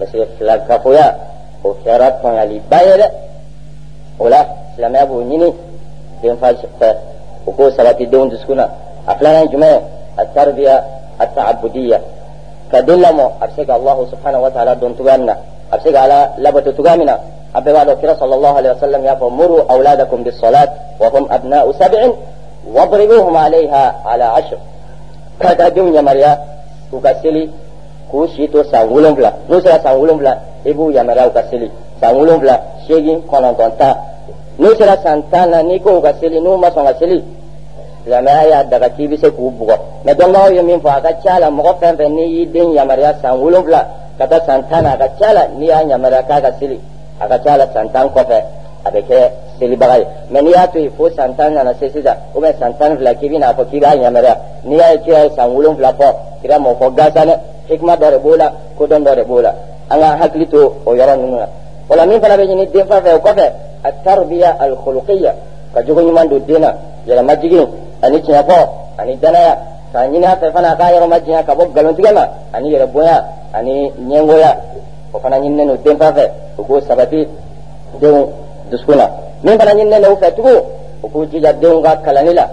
بس 0.00 0.08
فلكفويا 0.40 1.16
وكرات 1.64 2.24
من 2.24 2.30
البايل 2.30 3.02
ولا 4.18 4.46
سلام 4.76 4.96
أبو 4.96 5.20
نيني 5.20 5.52
دين 6.22 6.36
فاش 6.36 6.56
وكو 7.46 7.70
صلاة 7.70 7.96
الدون 8.00 8.30
تسكنا 8.30 8.68
أفلانا 9.08 9.44
جماعة 9.44 9.80
التربية 10.18 10.84
التعبدية. 11.20 12.00
كدلمو 12.74 13.26
أبسك 13.42 13.70
الله 13.78 13.98
سبحانه 14.12 14.40
وتعالى 14.44 14.74
دون 14.74 14.92
تغامنا 14.98 15.34
أبسك 15.72 15.96
على 16.04 16.18
لبة 16.38 16.66
تغامنا 16.78 17.14
أبي 17.56 17.72
بعد 17.72 17.90
كرا 18.00 18.14
صلى 18.22 18.34
الله 18.34 18.52
عليه 18.58 18.70
وسلم 18.74 19.04
يقول 19.04 19.32
مروا 19.32 19.62
أولادكم 19.74 20.18
بالصلاة 20.22 20.68
وهم 21.00 21.24
أبناء 21.36 21.72
سبع 21.72 22.00
واضربوهم 22.74 23.36
عليها 23.36 23.94
على 24.06 24.24
عشر. 24.24 24.58
كذا 25.40 25.66
يا 25.96 26.00
مريا 26.08 26.32
وكسلي 26.92 27.44
كوشيتو 28.10 28.62
سانغولون 28.62 29.14
بلا 29.14 29.32
نوسرا 29.50 29.78
سانغولون 29.84 30.16
بلا 30.18 30.38
إبو 30.66 30.90
يا 30.90 31.02
مريا 31.02 31.24
وكسلي. 31.26 31.70
سانغولون 32.00 32.36
بلا 32.42 32.56
شيجين 32.86 33.18
كونان 33.30 33.54
كونتا 33.54 33.90
n'u 34.58 34.70
sera 34.78 34.96
san 35.02 35.18
tan 35.30 35.50
na 35.50 35.62
n'i 35.62 35.80
silamɛya 38.04 38.48
y'a 38.48 38.64
daga 38.64 38.88
k'i 38.90 39.08
bɛ 39.08 39.16
se 39.16 39.30
k'u 39.30 39.50
bugɔ 39.50 39.76
mɛ 40.04 40.14
dɔnbagaw 40.14 40.52
ye 40.52 40.62
min 40.62 40.80
fɔ 40.80 40.88
a 40.88 41.00
ka 41.00 41.12
ca 41.22 41.38
la 41.38 41.50
mɔgɔ 41.50 41.74
fɛn 41.80 41.96
fɛn 41.96 42.12
n'i 42.14 42.26
y'i 42.26 42.46
den 42.46 42.72
yamaruya 42.72 43.14
san 43.22 43.38
wolonfila 43.40 43.86
ka 44.18 44.26
taa 44.26 44.44
san 44.44 44.68
tan 44.68 44.82
na 44.84 44.92
a 44.92 44.96
ka 44.96 45.08
ca 45.18 45.32
la 45.32 45.46
n'i 45.48 45.66
y'a 45.66 45.82
yamaruya 45.82 46.22
k'a 46.22 46.40
ka 46.40 46.52
seli 46.58 46.78
a 47.18 47.26
ka 47.26 47.38
ca 47.38 47.56
la 47.56 47.66
san 47.72 47.90
tan 47.90 48.08
kɔfɛ 48.08 48.38
a 48.84 48.90
bɛ 48.90 49.00
kɛ 49.08 49.30
selibaga 49.58 49.96
ye 49.98 50.06
mɛ 50.30 50.42
n'i 50.42 50.50
y'a 50.50 50.68
to 50.68 50.78
yen 50.78 50.90
fo 50.96 51.08
san 51.16 51.34
tan 51.34 51.54
nana 51.54 51.72
se 51.80 51.88
sisan 51.90 52.16
ubiyɛn 52.34 52.58
san 52.58 52.76
tan 52.76 52.92
ni 52.92 52.96
fila 52.98 53.14
k'i 53.14 53.28
bɛna 53.30 53.54
fɔ 53.54 53.64
k'i 53.70 53.80
b'a 53.80 53.94
yamaruya 53.96 54.36
n'i 54.64 54.76
y'a 54.76 54.92
ye 54.92 54.98
kira 55.00 55.24
ye 55.24 55.30
san 55.34 55.48
wolonfila 55.50 55.92
fɔ 55.94 56.14
kira 56.42 56.58
m'o 56.58 56.76
fɔ 56.78 56.94
gansan 56.94 57.28
dɛ 57.28 57.38
hikima 57.68 57.96
dɔ 57.96 58.10
de 58.10 58.18
b'o 58.18 58.36
la 58.36 58.52
kodɔn 58.78 59.02
dɔ 59.02 59.14
de 59.14 59.24
b'o 59.24 59.40
la 59.40 59.54
an 59.88 60.00
ka 60.00 60.16
hakili 60.20 60.46
to 60.48 60.74
o 60.84 60.94
yɔrɔ 60.94 61.16
ninnu 61.16 61.36
na 61.38 61.48
o 61.88 61.94
la 61.96 62.04
min 62.04 62.20
fana 62.20 62.36
bɛ 62.36 62.44
ɲini 62.44 62.70
den 62.70 62.86
fan 62.86 63.02
fɛ 63.02 63.14
o 63.14 63.18
kɔfɛ 63.18 63.52
a 63.82 63.92
taribiya 64.04 64.56
alikolokiya 64.60 65.34
ka 65.72 65.80
jogo 65.82 66.00
ɲuman 66.02 66.28
don 66.28 66.40
den 66.46 66.60
na 66.60 66.74
yɛlɛmajigin 67.06 67.66
ani 68.04 68.20
tiɲɛ 68.22 68.42
fɔ 68.48 68.58
ani 68.98 69.16
danaya 69.16 69.54
ka 69.92 69.98
ɲini 70.06 70.26
a 70.26 70.36
fɛ 70.36 70.52
fana 70.52 70.68
a 70.72 70.76
k'a 70.76 70.92
yɔrɔ 70.92 71.06
majanya 71.08 71.42
ka 71.42 71.54
bɔ 71.54 71.72
galontigɛ 71.74 72.12
ma 72.12 72.28
ani 72.52 72.68
yɛrɛbonya 72.72 73.16
ani 73.52 73.92
ɲɛngoya. 74.08 74.50
O 75.12 75.18
fana 75.20 75.38
ɲininen 75.38 75.66
don 75.68 75.78
denfa 75.84 76.12
fɛ 76.12 76.30
u 76.58 76.62
k'o 76.64 76.80
sabati 76.80 77.28
denw 78.00 78.26
dusukun 78.70 78.96
na. 78.96 79.10
Min 79.42 79.58
fana 79.58 79.72
ɲininen 79.74 80.02
don 80.02 80.12
u 80.12 80.16
fɛ 80.16 80.34
tugun 80.34 80.58
u 81.02 81.08
k'u 81.08 81.26
jija 81.30 81.52
denw 81.52 81.80
ka 81.82 81.96
kalanni 82.04 82.34
la. 82.34 82.48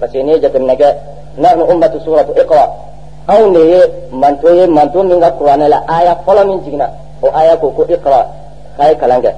Parce 0.00 0.12
que 0.12 0.22
n'i 0.22 0.32
ye 0.32 0.40
jateminɛ 0.40 0.76
kɛ 0.76 0.94
nahnu 1.36 1.64
ummatu 1.64 2.00
suratu 2.00 2.32
iqra. 2.32 2.70
Anw 3.28 3.52
de 3.52 3.60
ye 3.60 3.80
manto 4.12 4.48
ye 4.54 4.66
manto 4.66 5.02
min 5.02 5.20
ka 5.20 5.30
kuranɛ 5.32 5.68
la 5.68 5.82
aya 5.86 6.16
fɔlɔ 6.26 6.46
min 6.46 6.60
jiginna. 6.64 6.90
O 7.22 7.28
aya 7.34 7.56
ko 7.56 7.70
ko 7.70 7.84
iqra 7.88 8.26
k'a 8.76 8.88
ye 8.88 8.96
kalan 8.96 9.20
kɛ 9.20 9.30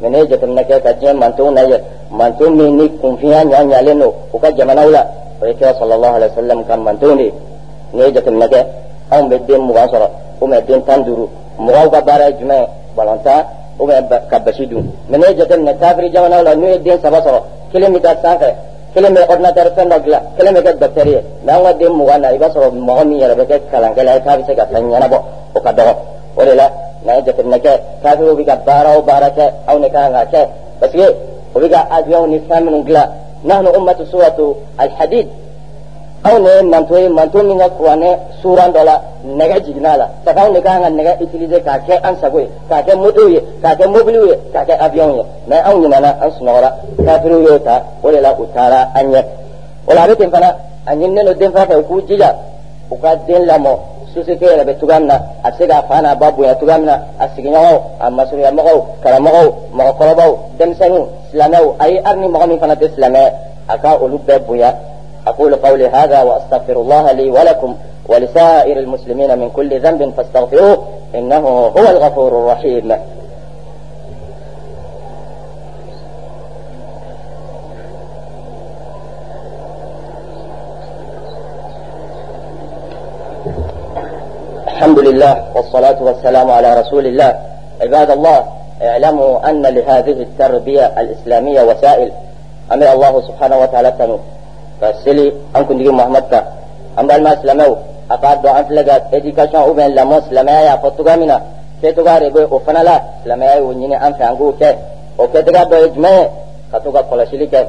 jateminɛ 0.00 0.64
kɛ 0.64 0.80
ka 0.82 0.92
diɲɛ 0.92 1.12
mantonw 1.14 1.50
lajɛ 1.54 1.80
manton 2.10 2.50
min 2.56 2.76
ni 2.76 2.88
kunfinya 3.00 3.44
ɲɔ 3.44 3.64
ɲalen 3.70 3.98
don 3.98 4.12
u 4.32 4.38
ka 4.38 4.50
jamanaw 4.56 4.90
la 4.90 5.06
o 5.40 5.46
ye 5.46 5.54
kira 5.54 5.72
sɔlɔlɔhu 5.72 6.14
alayhi 6.16 6.32
wa 6.34 6.42
sallam 6.42 6.64
ka 6.66 6.76
mantonw 6.76 7.16
de 7.16 7.22
ye 7.24 7.32
ne 7.92 8.02
ye 8.04 8.12
jateminɛ 8.12 8.48
kɛ 8.48 8.66
anw 9.10 9.28
bɛ 9.28 9.38
den 9.46 9.60
mugan 9.60 9.88
sɔrɔ 9.88 10.08
ou 10.40 10.46
bien 10.46 10.60
den 10.66 10.82
tan 10.84 11.02
duuru 11.04 11.28
mɔgɔw 11.58 11.90
ka 11.90 12.00
baara 12.00 12.28
ye 12.28 12.36
jumɛn 12.38 12.60
ye 12.60 12.66
balɔntan 12.96 13.44
ou 13.78 13.86
bien 13.86 14.08
ka 14.30 14.38
basi 14.38 14.66
dun 14.66 14.90
mɛ 15.10 15.18
ne 15.18 15.26
ye 15.28 15.34
jateminɛ 15.36 15.76
kafiri 15.78 16.10
jamanaw 16.10 16.42
la 16.42 16.54
n'u 16.54 16.66
ye 16.66 16.78
den 16.78 16.98
saba 17.00 17.18
sɔrɔ 17.20 17.40
kelen 17.72 17.92
bɛ 17.92 18.00
taa 18.00 18.16
sanfɛ 18.22 18.54
kelen 18.94 19.14
bɛ 19.14 19.20
ordinateur 19.28 19.72
fɛn 19.76 19.88
dɔ 19.88 19.98
dilan 20.02 20.22
kelen 20.36 20.54
bɛ 20.54 20.62
kɛ 20.62 20.78
docteur 20.78 21.06
ye 21.06 21.20
mɛ 21.44 21.52
an 21.52 21.62
ka 21.64 21.72
den 21.74 21.92
mugan 21.92 22.20
na 22.20 22.28
i 22.32 22.38
b'a 22.38 22.48
sɔrɔ 22.48 22.70
mɔgɔ 22.72 23.04
min 23.04 23.18
yɛrɛ 23.20 23.34
bɛ 23.34 23.44
kɛ 23.46 23.60
kalankɛla 23.70 24.14
ye 24.14 24.20
k'a 24.20 24.36
bɛ 24.36 24.46
se 24.46 24.54
ka 24.54 24.64
fɛn 24.64 24.82
ɲɛnabɔ 24.90 25.18
o 25.54 25.60
ka 25.60 25.72
dɔgɔ 25.72 25.94
o 26.36 26.44
de 26.44 26.54
la 26.54 26.70
na 27.04 27.20
jateminɛ 27.20 27.58
kɛ 27.58 27.72
kafiriw 28.02 28.34
bɛ 28.36 28.44
ka 28.44 28.56
baara 28.66 28.98
o 28.98 29.02
baara 29.02 29.28
kɛ 29.30 29.44
aw 29.66 29.78
ne 29.78 29.88
kan 29.90 30.12
ka 30.12 30.24
kɛ 30.32 30.48
parce 30.80 30.92
que 30.92 31.06
o 31.54 31.60
bɛ 31.60 31.68
ka 31.68 31.86
ni 32.26 32.38
fɛn 32.48 32.64
minnu 32.64 32.84
nahnu 33.44 33.70
ummatu 33.76 34.04
suratu 34.04 34.56
alhadid. 34.76 35.26
Aw 36.22 36.38
ne 36.38 36.48
ye 36.56 36.62
manto 36.62 36.98
ye 36.98 37.08
manto 37.08 37.42
min 37.42 37.58
ka 37.58 37.68
kuranɛ 37.70 38.18
suran 38.42 38.72
dɔ 38.72 38.84
la 38.84 39.00
nɛgɛ 39.24 39.64
jiginna 39.64 39.96
la 39.96 40.08
saka 40.24 40.40
anw 40.42 40.52
de 40.52 40.60
kan 40.60 40.82
ka 40.82 40.90
nɛgɛ 40.90 41.62
k'a 41.64 41.78
kɛ 41.78 42.00
an 42.02 42.16
sago 42.20 42.38
ye 42.40 42.48
k'a 42.68 42.82
kɛ 42.82 42.94
motow 42.96 43.26
ye 43.28 43.40
k'a 43.62 43.74
kɛ 43.74 43.86
mobiliw 43.88 44.26
ye 44.26 44.36
k'a 44.52 44.64
kɛ 44.66 44.76
avion 44.78 45.16
ye 45.16 45.24
mais 45.48 45.62
anw 45.64 45.80
ɲinɛna 45.80 46.20
an 46.20 46.30
sunɔgɔra 46.30 46.70
kafiriw 47.06 47.40
y'o 47.40 47.58
ta 47.60 47.82
o 48.02 48.10
de 48.10 48.20
la 48.20 48.34
u 48.38 48.46
taara 48.54 48.88
an 48.94 49.06
ɲɛ 49.12 49.24
o 49.86 49.94
la 49.94 50.02
a 50.04 50.30
fana 50.30 50.56
a 50.86 50.94
ɲininen 50.94 51.24
don 51.24 51.38
den 51.38 51.52
fɛn 51.52 51.66
fɛ 51.68 51.76
u 51.78 51.84
k'u 51.84 52.02
jija 52.06 52.36
u 52.90 52.96
ka 53.00 53.16
den 53.26 53.46
lamɔ 53.46 53.78
société 54.14 54.44
yɛrɛ 54.46 54.64
bɛ 54.64 54.74
cogoya 54.80 54.98
min 55.00 55.08
na 55.08 55.16
a 55.44 55.50
bɛ 55.50 55.56
se 55.58 55.66
k'a 55.66 55.82
fa 55.88 56.00
n'a 56.02 56.14
ba 56.14 56.30
bonya 56.30 56.54
cogoya 56.54 56.78
min 56.78 56.86
na 56.86 56.96
a 58.00 58.10
masurunyamɔgɔw 58.10 58.78
karamɔgɔw 59.02 59.48
mɔgɔkɔrɔbaw 59.76 60.32
denmisɛnninw 60.58 61.04
silamɛw 61.32 61.74
a 61.78 61.88
ye 61.88 62.00
hali 62.04 62.20
ni 62.20 62.28
mɔgɔ 62.28 62.46
min 62.48 62.58
fana 62.58 62.74
tɛ 62.76 62.88
silamɛ 62.94 63.32
a 63.68 63.78
ka 63.78 63.98
olu 64.00 64.18
bɛɛ 64.26 64.38
bonya 64.46 64.74
أقول 65.26 65.54
قولي 65.54 65.86
هذا 65.86 66.22
وأستغفر 66.22 66.72
الله 66.80 67.12
لي 67.12 67.30
ولكم 67.30 67.76
ولسائر 68.08 68.78
المسلمين 68.78 69.38
من 69.38 69.50
كل 69.50 69.80
ذنب 69.80 70.12
فاستغفروه 70.16 70.78
إنه 71.14 71.48
هو 71.48 71.78
الغفور 71.90 72.28
الرحيم 72.28 72.92
الله 85.20 85.44
والصلاة 85.54 86.02
والسلام 86.02 86.50
على 86.50 86.80
رسول 86.80 87.06
الله. 87.06 87.34
عباد 87.82 88.10
الله 88.10 88.44
اعلموا 88.82 89.50
أن 89.50 89.62
لهذه 89.62 90.16
التربية 90.24 90.84
الإسلامية 91.00 91.62
وسائل. 91.62 92.12
أمر 92.72 92.92
الله 92.92 93.22
سبحانه 93.28 93.56
وتعالى 93.58 93.90
تنو 93.98 94.18
فسلي 94.80 95.32
أنكم 95.56 95.78
دي 95.78 95.88
محمد 95.88 96.24
كا 96.30 96.40
أم 96.98 97.06
ما 97.06 97.36
سلموا 97.42 97.76
أقاد 98.10 98.46
أن 98.46 98.64
فلقات 98.64 99.02
إديكاشن 99.14 99.56
أوبن 99.56 99.88
لما 99.92 100.20
سلمها 100.20 100.60
يا 100.60 100.76
فتوغا 100.76 101.16
منا. 101.16 101.40
كتوغا 101.82 102.18
ربي 102.18 102.44
أفنا 102.52 102.78
لا 102.78 102.96
سلمها 103.24 103.60
ونيني 103.60 104.06
أنفع 104.06 104.28
أنقو 104.28 104.52
كي. 104.52 104.74
وكتوغا 105.18 105.64
بإجمع 105.64 106.28
كتوغا 106.72 107.00
قلشلي 107.00 107.46
كي 107.46 107.64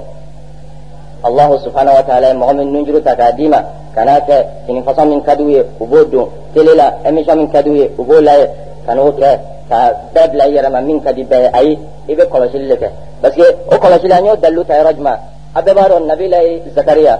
allahu 1.23 1.57
subhanahu 1.63 1.95
wa 1.95 2.03
ta'ala 2.03 2.33
mɔgɔ 2.33 2.53
min 2.57 2.67
nunjuru 2.73 3.01
ta 3.03 3.15
k'a 3.15 3.31
d'i 3.31 3.47
ma 3.47 3.61
kana 3.95 4.19
kɛ 4.19 4.45
fini 4.65 4.81
fasɔn 4.81 5.09
min 5.09 5.21
ka 5.21 5.35
d'u 5.35 5.49
ye 5.49 5.61
u 5.79 5.85
b'o 5.85 6.03
don 6.05 6.29
tele 6.53 6.75
la 6.75 6.97
émission 7.05 7.35
min 7.35 7.47
ka 7.47 7.61
d'u 7.61 7.73
ye 7.75 7.91
u 7.97 8.03
b'o 8.03 8.21
lajɛ 8.21 8.49
ka 8.85 8.93
n'o 8.95 9.11
kɛ 9.11 9.29
ka 9.69 9.77
bɛɛ 10.13 10.27
bila 10.31 10.45
i 10.47 10.51
yɛrɛ 10.53 10.69
ma 10.69 10.81
min 10.81 10.99
ka 11.01 11.11
di 11.13 11.23
bɛɛ 11.23 11.41
ye 11.41 11.49
ayi 11.53 11.79
i 12.09 12.15
bɛ 12.15 12.23
kɔlɔsili 12.31 12.67
de 12.67 12.75
kɛ 12.75 12.89
parce 13.21 13.35
que 13.35 13.43
o 13.71 13.75
kɔlɔsili 13.77 14.13
an 14.13 14.25
y'o 14.25 14.35
dalilu 14.35 14.63
ta 14.65 14.73
yɔrɔ 14.79 14.93
jumɛn 14.97 15.17
a 15.55 15.61
bɛɛ 15.61 15.73
b'a 15.73 15.89
dɔn 15.89 16.05
nabilayi 16.07 16.61
zakariya 16.75 17.19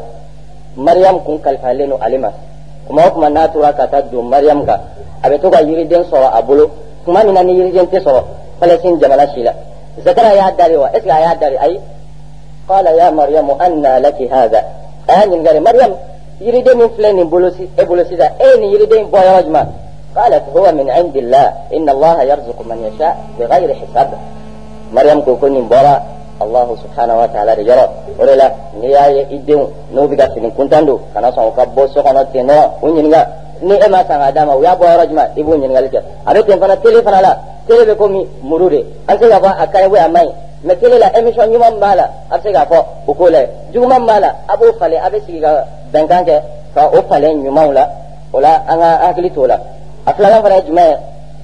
mariam 0.78 1.20
kun 1.24 1.38
kalifalen 1.40 1.90
don 1.90 2.00
ale 2.02 2.18
ma 2.18 2.30
kuma 2.88 3.02
o 3.08 3.12
kuma 3.12 3.30
n'a 3.30 3.48
tora 3.50 3.74
ka 3.74 3.88
taa 3.88 4.02
don 4.02 4.24
mariam 4.24 4.66
kan 4.66 4.80
a 5.24 5.30
bɛ 5.30 5.40
to 5.42 5.50
ka 5.50 5.60
yiriden 5.62 6.04
sɔrɔ 6.10 6.30
a 6.34 6.42
bolo 6.42 6.70
tuma 7.06 7.24
min 7.24 7.34
na 7.34 7.44
ni 7.44 7.54
yiriden 7.54 7.86
tɛ 7.86 8.00
sɔrɔ 8.02 8.22
palestine 8.60 9.00
jamana 9.00 9.28
si 9.34 9.44
la 9.44 9.54
zakariya 10.04 10.36
y'a 10.36 10.52
dari 10.58 10.76
wa 10.78 10.90
est 10.94 11.02
ce 11.02 11.04
que 11.04 11.10
a 11.12 11.20
y'a 11.20 11.36
dari 11.36 11.58
ayi 11.58 11.80
قال 12.72 12.86
يا 13.02 13.10
مريم 13.10 13.48
أنى 13.66 13.94
لك 14.06 14.20
هذا. 14.36 14.62
أني 15.10 15.38
قال 15.48 15.58
مريم 15.64 15.92
يريدين 16.42 16.78
من 16.78 16.90
فلان 16.96 17.18
بولوسي 17.32 17.64
بولوسي 17.88 18.16
ذا؟ 18.16 18.28
أين 18.42 18.64
يريدين؟ 18.74 19.04
بويا 19.14 19.32
رجما 19.38 19.62
قالت 20.16 20.44
هو 20.56 20.66
من 20.80 20.88
عند 20.98 21.16
الله. 21.24 21.46
إن 21.76 21.88
الله 21.96 22.16
يرزق 22.32 22.60
من 22.70 22.78
يشاء 22.88 23.14
بغير 23.40 23.70
حساب. 23.82 24.10
مريم 24.96 25.20
كوكوني 25.22 25.62
بورا 25.72 25.96
الله 26.42 26.68
سبحانه 26.84 27.16
وتعالى 27.22 27.52
رجرا 27.60 27.86
وللا 28.20 28.48
نياي 28.82 29.22
إدين 29.36 29.62
نو 29.96 30.08
بيغا 30.10 30.26
سنين 30.34 30.52
كنتاندو 30.58 30.96
كنا 31.14 31.30
سوى 31.36 31.52
كبو 31.58 31.88
سوكنا 31.94 32.24
تينو 32.34 32.60
ونينغا 32.84 33.22
ni 33.62 33.76
e 33.78 33.88
ma 33.90 34.04
sanga 34.08 34.32
dama 34.32 34.56
u 34.56 34.62
y'a 34.64 34.76
bɔ 34.76 34.86
yɔrɔ 34.86 35.06
jumɛn 35.10 35.28
i 35.38 35.44
b'o 35.44 35.54
ɲininkali 35.54 35.90
kɛ 35.94 36.00
a 36.26 36.34
bɛ 36.34 36.46
ten 36.46 36.60
fana 36.60 36.76
tele 36.78 37.02
fana 37.04 37.22
la 37.22 37.38
tele 37.68 37.86
bɛ 37.86 37.96
komi 37.96 38.28
muru 38.42 38.70
de 38.70 38.86
an 39.08 39.18
se 39.20 39.26
k'a 39.30 39.40
fɔ 39.40 39.50
a 39.60 39.68
ka 39.68 39.80
ɲi 39.80 39.98
a 40.06 40.10
man 40.10 40.26
ɲi 40.26 40.32
mɛ 40.66 40.76
tele 40.80 40.98
la 41.00 41.18
émission 41.18 41.44
ɲuman 41.48 41.80
b'a 41.80 41.96
la 41.96 42.10
a 42.30 42.38
bɛ 42.38 42.42
se 42.44 42.52
k'a 42.52 42.66
fɔ 42.66 42.86
o 43.08 43.14
ko 43.14 43.30
lajɛ 43.30 43.48
juguman 43.74 44.06
b'a 44.06 44.20
la 44.20 44.36
a 44.48 44.58
b'o 44.58 44.74
falen 44.80 45.00
a 45.04 45.10
bɛ 45.10 45.18
sigi 45.26 45.40
ka 45.42 45.66
bɛnkan 45.94 46.24
kɛ 46.26 46.42
ka 46.76 46.90
o 46.94 47.02
falen 47.10 47.44
ɲumanw 47.44 47.74
la. 47.74 47.90
O 48.34 48.40
la 48.40 48.64
an 48.68 48.80
ka 48.80 48.90
hakili 49.08 49.30
t'o 49.32 49.46
la. 49.46 49.60
A 50.06 50.14
filanan 50.14 50.42
fana 50.42 50.56
ye 50.56 50.62
jumɛn 50.68 50.88
ye 50.90 50.98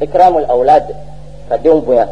ikramul 0.06 0.46
awlad 0.50 0.86
ka 1.50 1.58
denw 1.58 1.82
bonya 1.82 2.08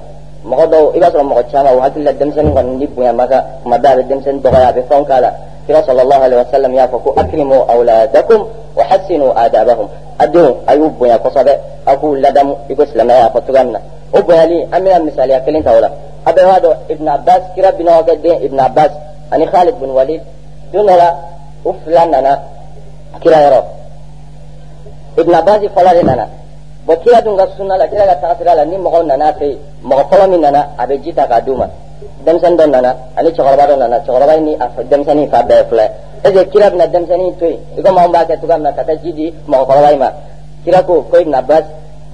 mɔgɔ 0.46 0.66
dɔw 0.72 0.96
i 0.96 1.00
b'a 1.00 1.10
sɔrɔ 1.12 1.24
mɔgɔ 1.24 1.44
caman 1.52 1.74
o 1.78 1.80
hakili 1.80 2.04
la 2.06 2.14
denmisɛnnin 2.14 2.54
kɔni 2.54 2.78
ni 2.78 2.88
bonya 2.88 3.14
ma 3.14 3.28
kan 3.28 3.44
kuma 3.64 3.78
bɛɛ 3.78 3.92
a 3.92 3.96
bɛ 3.96 4.04
denmisɛnnin 4.08 4.42
dɔgɔya 4.42 4.68
a 4.68 4.74
bɛ 4.74 4.82
fɛnw 4.90 5.06
k'a 5.06 5.22
la. 5.22 5.32
Kira 5.66 5.82
sallallahu 5.84 6.22
alaihi 6.22 6.44
wasallam 6.44 6.74
y'a 6.74 6.88
fɔ 6.88 7.04
ko 7.04 7.14
akrimu 7.18 7.56
awladakum 7.70 8.48
wa 8.76 8.84
hassinu 8.84 9.32
adabahum. 9.36 9.88
A 10.20 10.28
denw 10.28 10.56
a 10.68 10.76
y'u 10.76 10.90
bonya 10.90 11.18
kosɛbɛ 11.18 11.54
a 11.86 11.96
k'u 11.98 12.16
ladamu 12.20 12.58
i 12.70 12.76
ko 12.76 12.84
silamɛya 12.86 13.20
y'a 13.20 13.30
fɔ 13.30 13.42
cogoya 13.46 13.64
min 13.64 13.74
na 13.74 13.80
o 14.16 14.22
bonyali 14.22 14.68
an 14.72 14.84
bɛna 14.84 15.00
misaliya 15.04 15.40
kelen 15.42 15.64
ta 15.64 15.72
o 15.78 15.80
la 15.80 15.90
a 16.26 16.32
bɛɛ 16.32 16.46
b'a 16.46 16.60
dɔn 16.60 16.76
ibn 16.90 17.08
abbas 17.08 17.42
kira 17.56 17.72
binɔgɔ 17.72 18.04
kɛ 18.08 18.22
den 18.22 18.44
ibn 18.44 18.60
abbas 18.60 18.92
ani 19.32 19.46
khalid 19.48 19.76
bin 19.80 19.92
walid 19.94 20.22
don 20.72 20.86
dɔ 20.86 20.96
la 20.98 21.16
u 21.66 21.74
fila 21.84 22.06
nana 22.06 22.40
kira 23.22 23.38
yɔrɔ 23.44 23.62
ibn 25.18 25.34
abbas 25.34 25.60
fɔlɔ 25.76 25.94
de 25.94 26.04
nana. 26.04 26.28
Bɔn 26.86 26.98
kira 27.02 27.22
dun 27.22 27.36
ka 27.38 27.48
sunna 27.58 27.78
la 27.78 27.88
kira 27.88 28.06
ka 28.06 28.16
tagasira 28.16 28.54
la 28.56 28.64
ni 28.66 28.78
mɔgɔw 28.78 29.06
nana 29.06 29.34
fɛ 29.34 29.46
yen 29.46 29.60
mɔgɔ 29.84 30.04
fɔlɔ 30.10 30.30
min 30.30 30.42
nana 30.42 30.68
a 30.78 30.86
bɛ 30.86 31.02
ji 31.04 31.14
ta 31.14 31.26
k'a 31.26 31.42
d'u 31.42 31.56
ma. 31.56 31.68
Denmisɛnnin 32.24 32.58
dɔ 32.58 32.70
nana 32.70 32.96
ani 33.18 33.30
cɛkɔrɔba 33.32 33.68
dɔ 33.68 33.78
nana 33.78 34.00
cɛkɔrɔba 34.00 34.40
ni 34.42 34.56
a 34.60 34.84
denmisɛnnin 34.84 35.30
fa 35.30 35.42
bɛɛ 35.42 35.92
ce 36.24 36.32
que 36.32 36.46
kira 36.50 36.70
bɛna 36.70 36.88
denmisɛnnin 36.88 37.38
to 37.40 37.46
yen? 37.46 37.60
I 37.78 37.82
komi 37.82 38.00
anw 38.00 38.12
b'a 38.12 38.26
kɛ 38.26 38.40
cogoya 38.40 38.58
min 38.58 38.64
na 38.64 38.72
ka 38.74 38.84
taa 38.84 38.96
ji 38.96 39.14
di 39.14 39.34
mɔgɔkɔrɔba 39.48 39.94
in 39.94 40.00
ma. 40.00 40.12
Kira 40.64 40.84
ko 40.84 41.02
ko 41.10 41.18
ibn 41.18 41.34
abbas 41.34 41.64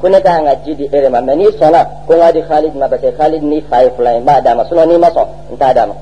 ko 0.01 0.07
ne 0.09 0.19
ka 0.21 0.31
kan 0.33 0.45
ka 0.45 0.55
ji 0.63 0.75
di 0.75 0.89
e 0.91 1.09
ma. 1.09 1.21
Mɛ 1.21 1.35
n'i 1.35 1.45
sɔnna 1.59 1.81
ko 2.07 2.13
n 2.13 2.31
di 2.33 2.41
khalid 2.41 2.75
ma 2.75 2.87
parce 2.87 3.13
khalid 3.17 3.43
ni 3.43 3.61
fa 3.61 3.83
ye 3.83 3.91
fila 3.95 4.13
ye 4.13 4.19
b'a 4.19 4.41
d'a 4.41 4.55
ma 4.55 4.65
sinon 4.65 4.87
n'i 4.87 4.97
ma 4.97 5.09
sɔn 5.09 5.27
n 5.51 5.57
t'a 5.57 5.73
d'a 5.73 5.85
ma 5.85 5.93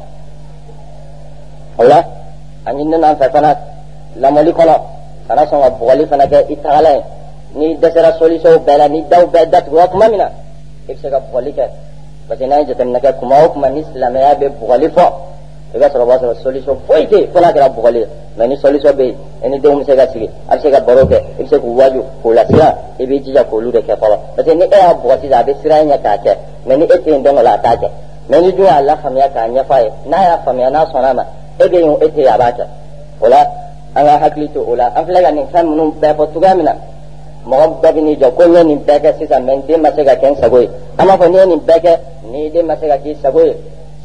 o 1.78 1.84
la 1.84 2.00
a 2.66 2.72
ɲininen 2.74 3.04
an 3.04 3.16
fɛ 3.16 3.30
fana 3.32 3.52
lamɔli 4.16 4.52
kɔnɔ 4.54 4.76
kana 5.28 5.44
sɔn 5.46 5.62
ka 5.62 5.70
bugɔli 5.70 6.06
fana 6.08 6.26
kɛ 6.26 6.46
i 6.50 6.56
n'i 7.56 7.78
dɛsɛra 7.78 8.18
solution 8.18 8.58
bɛɛ 8.66 8.78
la 8.78 8.88
ni 8.88 9.04
daw 9.10 9.26
bɛɛ 9.26 9.50
datugura 9.50 9.88
tuma 9.88 10.08
min 10.10 10.18
na 10.18 10.30
i 10.88 10.94
bɛ 10.94 11.02
se 11.02 11.10
ka 11.10 11.20
bugɔli 11.20 11.54
kɛ 11.54 11.66
parce 12.28 12.40
que 12.40 12.46
n'an 12.46 13.14
kuma 13.20 13.44
o 13.44 13.50
kuma 13.50 13.70
ni 13.70 13.84
silamɛya 13.84 14.36
bɛ 14.36 14.50
bugɔli 14.60 14.88
fɔ 14.90 15.29
i 15.74 15.78
b'a 15.78 15.88
sɔrɔ 15.88 16.02
o 16.02 16.06
b'a 16.06 16.18
sɔrɔ 16.18 16.36
solution 16.44 16.78
foyi 16.88 17.08
tɛ 17.08 17.18
yen 17.18 17.28
fo 17.32 17.40
n'a 17.40 17.52
kɛra 17.52 17.70
bugɔli 17.70 18.00
ye 18.00 18.08
mɛ 18.38 18.48
ni 18.48 18.58
solution 18.58 18.92
bɛ 18.94 19.04
yen 19.04 19.16
i 19.44 19.50
ni 19.50 19.60
denw 19.60 19.80
bɛ 19.80 19.86
se 19.86 19.96
ka 19.96 20.08
sigi 20.08 20.30
a 20.48 20.56
bɛ 20.56 20.62
se 20.62 20.70
ka 20.72 20.80
baro 20.82 21.06
kɛ 21.06 21.18
i 21.40 21.44
bɛ 21.44 21.50
se 21.50 21.60
k'u 21.60 21.76
waju 21.76 22.04
k'u 22.22 22.34
lasiran 22.34 22.74
i 23.00 23.06
b'i 23.06 23.22
jija 23.24 23.44
k'olu 23.44 23.72
de 23.72 23.80
kɛ 23.82 23.96
fɔlɔ 23.98 24.18
parce 24.36 24.48
que 24.48 24.56
ni 24.56 24.64
e 24.64 24.68
y'a 24.70 24.94
bugɔ 24.94 25.20
sisan 25.22 25.40
a 25.40 25.44
bɛ 25.44 25.56
siran 25.62 25.88
ɲɛ 25.88 26.02
k'a 26.02 26.18
kɛ 26.18 26.38
mɛ 26.66 26.78
ni 26.78 26.84
e 26.84 26.88
tɛ 26.88 27.10
yen 27.10 27.22
don 27.24 27.36
la 27.36 27.54
a 27.54 27.58
t'a 27.58 27.76
kɛ 27.76 27.88
mɛ 28.30 28.42
ni 28.42 28.52
dun 28.54 28.66
y'a 28.66 28.82
lafaamuya 28.82 29.30
k'a 29.30 29.48
ɲɛfɔ 29.48 29.74
a 29.74 29.82
ye 29.82 29.92
n'a 30.06 30.18
y'a 30.24 30.38
faamuya 30.46 30.70
n'a 30.70 30.86
sɔnna 30.86 31.10
a 31.10 31.14
ma 31.14 31.26
e 31.60 31.68
bɛ 31.68 31.78
yen 31.80 31.98
e 32.02 32.08
tɛ 32.08 32.18
yen 32.18 32.34
a 32.34 32.38
b'a 32.38 32.52
kɛ 32.52 32.66
o 33.22 33.28
la 33.28 33.42
an 33.96 34.06
ka 34.06 34.20
hakili 34.20 34.50
to 34.54 34.60
o 34.62 34.76
la 34.76 34.92
an 34.96 35.06
filɛ 35.06 35.22
ka 35.22 35.32
nin 35.32 35.46
fɛn 35.52 35.66
ninnu 35.66 35.94
bɛɛ 36.02 36.16
fɔ 36.16 36.28
cogoya 36.34 36.56
min 36.56 36.66
na. 36.66 36.76
Mɔgɔ 37.46 37.82
bɛɛ 37.82 37.94
bɛ 37.94 38.02
n'i 38.02 38.16
jɔ 38.18 38.36
ko 38.36 38.44
n 38.44 38.54
ye 38.54 38.64
nin 38.64 38.80
bɛɛ 38.86 39.00
kɛ 39.02 39.18
sisan 39.18 39.46
mɛ 39.46 39.54
n 39.54 39.62
den 39.68 39.82
ma 39.82 39.90
se 39.96 40.04
ka 40.04 40.16
kɛ 40.16 40.28
n 40.32 40.36
sago 40.38 40.60
ye. 40.60 40.70
An 40.98 41.08
b'a 41.08 41.18
fɔ 41.18 41.30
n'i 41.30 41.38
ye 41.38 41.46
nin 41.46 41.60
bɛɛ 41.60 41.80
kɛ 41.82 42.00
ni 42.32 42.50
den 42.50 42.66
ma 42.68 42.76
se 42.76 42.88
ka 42.88 42.98
k'i 42.98 43.16
sago 43.22 43.40
ye 43.42 43.56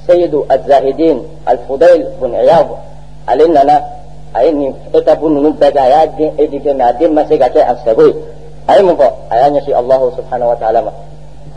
seyidu 0.08 0.45
azahidin 0.49 1.17
alfudail 1.45 2.05
bun 2.19 2.34
iyab 2.34 2.67
ale 3.27 3.47
nana 3.47 3.75
a 4.34 4.43
ye 4.43 4.51
nin 4.51 4.73
etape 4.93 5.25
ninnu 5.25 5.49
bɛɛ 5.60 5.71
kɛ 5.71 5.79
a 5.79 5.89
y'a 5.89 6.08
den 6.08 6.32
éduqué 6.38 6.73
mɛ 6.73 6.84
a 6.84 6.93
den 6.93 7.13
ma 7.13 7.25
se 7.27 7.38
ka 7.38 7.47
kɛ 7.49 7.62
a 7.62 7.75
sago 7.86 8.03
ye 8.08 8.13
a 8.67 8.77
ye 8.77 8.84
mun 8.84 8.95
fɔ 8.95 9.08
a 9.29 9.36
y'a 9.38 9.49
ɲɛsin 9.49 9.75
allahu 9.75 10.12
subhanahu 10.17 10.49
wa 10.49 10.55
ta'ala 10.55 10.82
ma 10.82 10.91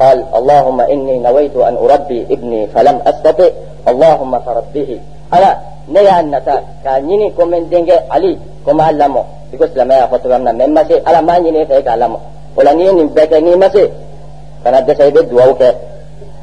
قال 0.00 0.24
اللهم 0.34 0.80
إني 0.80 1.18
نويت 1.18 1.56
أن 1.56 1.76
أربي 1.76 2.26
ابني 2.30 2.66
فلم 2.66 2.96
أستطع 3.06 3.48
اللهم 3.88 4.32
فربه 4.46 4.90
ألا 5.34 5.52
ne 5.88 6.00
y'a 6.02 6.22
nata 6.22 6.62
k'a 6.84 7.00
ɲini 7.00 7.32
ko 7.34 7.42
n 7.44 7.50
bɛ 7.50 7.56
n 7.60 7.64
denkɛ 7.70 7.96
ali 8.10 8.38
ko 8.64 8.70
n 8.70 8.76
b'a 8.76 8.92
lamɔ 8.92 9.22
i 9.52 9.56
ko 9.58 9.64
silamɛya 9.66 10.00
y'a 10.00 10.08
fɔ 10.08 10.16
cogoya 10.22 10.38
min 10.38 10.44
na 10.44 10.52
mɛ 10.52 10.64
n 10.68 10.72
ma 10.72 10.82
se 10.88 10.94
ala 11.04 11.20
m'a 11.22 11.40
ɲini 11.42 11.58
e 11.62 11.64
fɛ 11.66 11.74
e 11.80 11.82
k'a 11.82 11.96
lamɔ 11.96 12.18
o 12.56 12.62
la 12.62 12.72
n'i 12.74 12.84
ye 12.84 12.92
nin 12.92 13.08
bɛɛ 13.14 13.26
kɛ 13.30 13.36
n'i 13.42 13.56
ma 13.56 13.68
se 13.74 13.82
kana 14.62 14.80
dɛsɛ 14.80 15.02
i 15.08 15.10
bɛ 15.10 15.20
duwawu 15.28 15.54
kɛ 15.60 15.68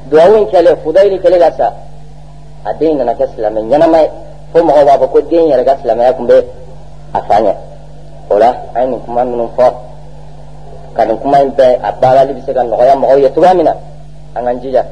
duwawu 0.10 0.36
in 0.38 0.46
kɛlen 0.52 0.76
fudayili 0.84 1.18
kɛlen 1.24 1.40
ka 1.40 1.50
sa 1.58 1.74
a 2.65 2.73
den 2.75 2.97
nana 2.97 3.15
kɛ 3.15 3.27
silamɛ 3.35 3.61
ɲɛnama 3.61 3.99
ye 3.99 4.11
fo 4.53 4.59
mɔgɔw 4.61 4.85
b'a 4.85 4.99
fɔ 4.99 5.07
ko 5.11 5.21
den 5.21 5.49
yɛrɛ 5.51 5.65
ka 5.65 5.77
silamɛya 5.83 6.13
tun 6.17 6.27
bɛ 6.27 6.45
a 7.13 7.21
fa 7.23 7.41
ɲɛ 7.41 7.55
o 8.31 8.39
la 8.39 8.49
an 8.75 8.83
ye 8.83 8.89
nin 8.91 9.01
kuma 9.05 9.25
minnu 9.25 9.49
fɔ 9.57 9.73
ka 10.95 11.05
nin 11.05 11.19
kuma 11.19 11.41
in 11.43 11.51
bɛɛ 11.51 11.79
a 11.83 11.93
baarali 12.01 12.33
bɛ 12.33 12.45
se 12.47 12.53
ka 12.53 12.63
nɔgɔya 12.63 12.95
mɔgɔw 12.97 13.19
ye 13.19 13.31
cogoya 13.31 13.55
min 13.55 13.65
na 13.65 13.75
an 14.35 14.45
k'an? 14.45 14.61
Jija 14.61 14.85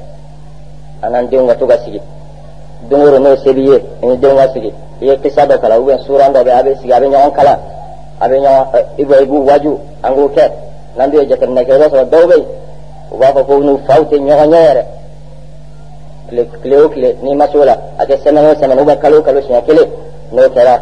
an 1.03 1.13
k'an 1.13 1.29
denw 1.29 1.47
ka 1.49 1.55
to 1.55 1.67
ka 1.67 1.77
sigi 1.85 2.01
don 2.89 3.01
o 3.01 3.11
don 3.11 3.23
n'o 3.23 3.37
se 3.37 3.53
b'i 3.53 3.63
ye 3.63 3.83
i 4.03 4.07
ni 4.07 4.17
denw 4.19 4.37
ka 4.37 4.53
sigi 4.53 4.73
i 5.01 5.07
ye 5.07 5.19
kisa 5.21 5.47
dɔ 5.47 5.59
kalan 5.61 5.79
ubiyɛn 5.81 6.05
suran 6.05 6.33
dɔ 6.33 6.45
bɛ 6.45 6.51
a 6.51 6.63
bɛ 6.63 6.77
sigi 6.81 6.93
a 6.93 7.01
bɛ 7.01 7.07
ɲɔgɔn 7.09 7.33
kalan 7.33 7.59
a 8.21 8.29
bɛ 8.29 8.37
ɲɔgɔn 8.41 8.85
i 8.99 9.05
bɔ 9.05 9.15
i 9.23 9.27
b'u 9.27 9.45
waju 9.47 9.79
an 10.03 10.15
k'o 10.15 10.29
kɛ 10.29 10.51
n'an 10.97 11.13
ye 11.13 11.27
jateminɛ 11.27 11.65
kɛ 11.65 11.73
i 11.75 11.79
b'a 11.79 11.89
sɔrɔ 11.89 12.05
dɔw 12.11 12.27
bɛ 12.27 12.37
yen 12.37 12.47
u 13.13 13.17
b'a 13.17 13.33
fɔ 13.33 13.47
ko 13.47 13.59
n'u 13.59 13.79
faw 13.87 14.03
tɛ 14.05 14.17
ɲɔgɔn 14.19 14.51
ɲɛ 14.51 14.61
yɛrɛ 14.67 14.85
tile 16.33 16.47
tile 16.63 16.77
o 16.77 16.89
tile 16.89 17.17
n'i 17.23 17.35
ma 17.35 17.47
s'o 17.53 17.65
la 17.65 17.77
a 17.99 18.05
kɛ 18.07 18.17
sɛmɛni 18.25 18.49
o 18.51 18.55
sɛmɛni 18.61 18.81
ubiyɛn 18.83 18.99
kalo 19.01 19.19
o 19.19 19.23
kalo 19.23 19.41
siɲɛ 19.41 19.63
kelen 19.67 19.89
n'o 20.33 20.43
kɛra 20.49 20.75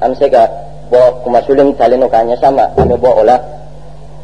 an 0.00 0.10
bɛ 0.12 0.18
se 0.18 0.28
ka 0.30 0.48
bɔ 0.90 0.98
kumasuli 1.24 1.62
min 1.64 1.74
talen 1.76 2.00
don 2.00 2.08
k'a 2.08 2.24
ɲɛsin 2.24 2.44
an 2.48 2.54
ma 2.54 2.62
an 2.76 2.88
bɛ 2.88 2.96
bɔ 2.98 3.10
o 3.20 3.24
la 3.24 3.38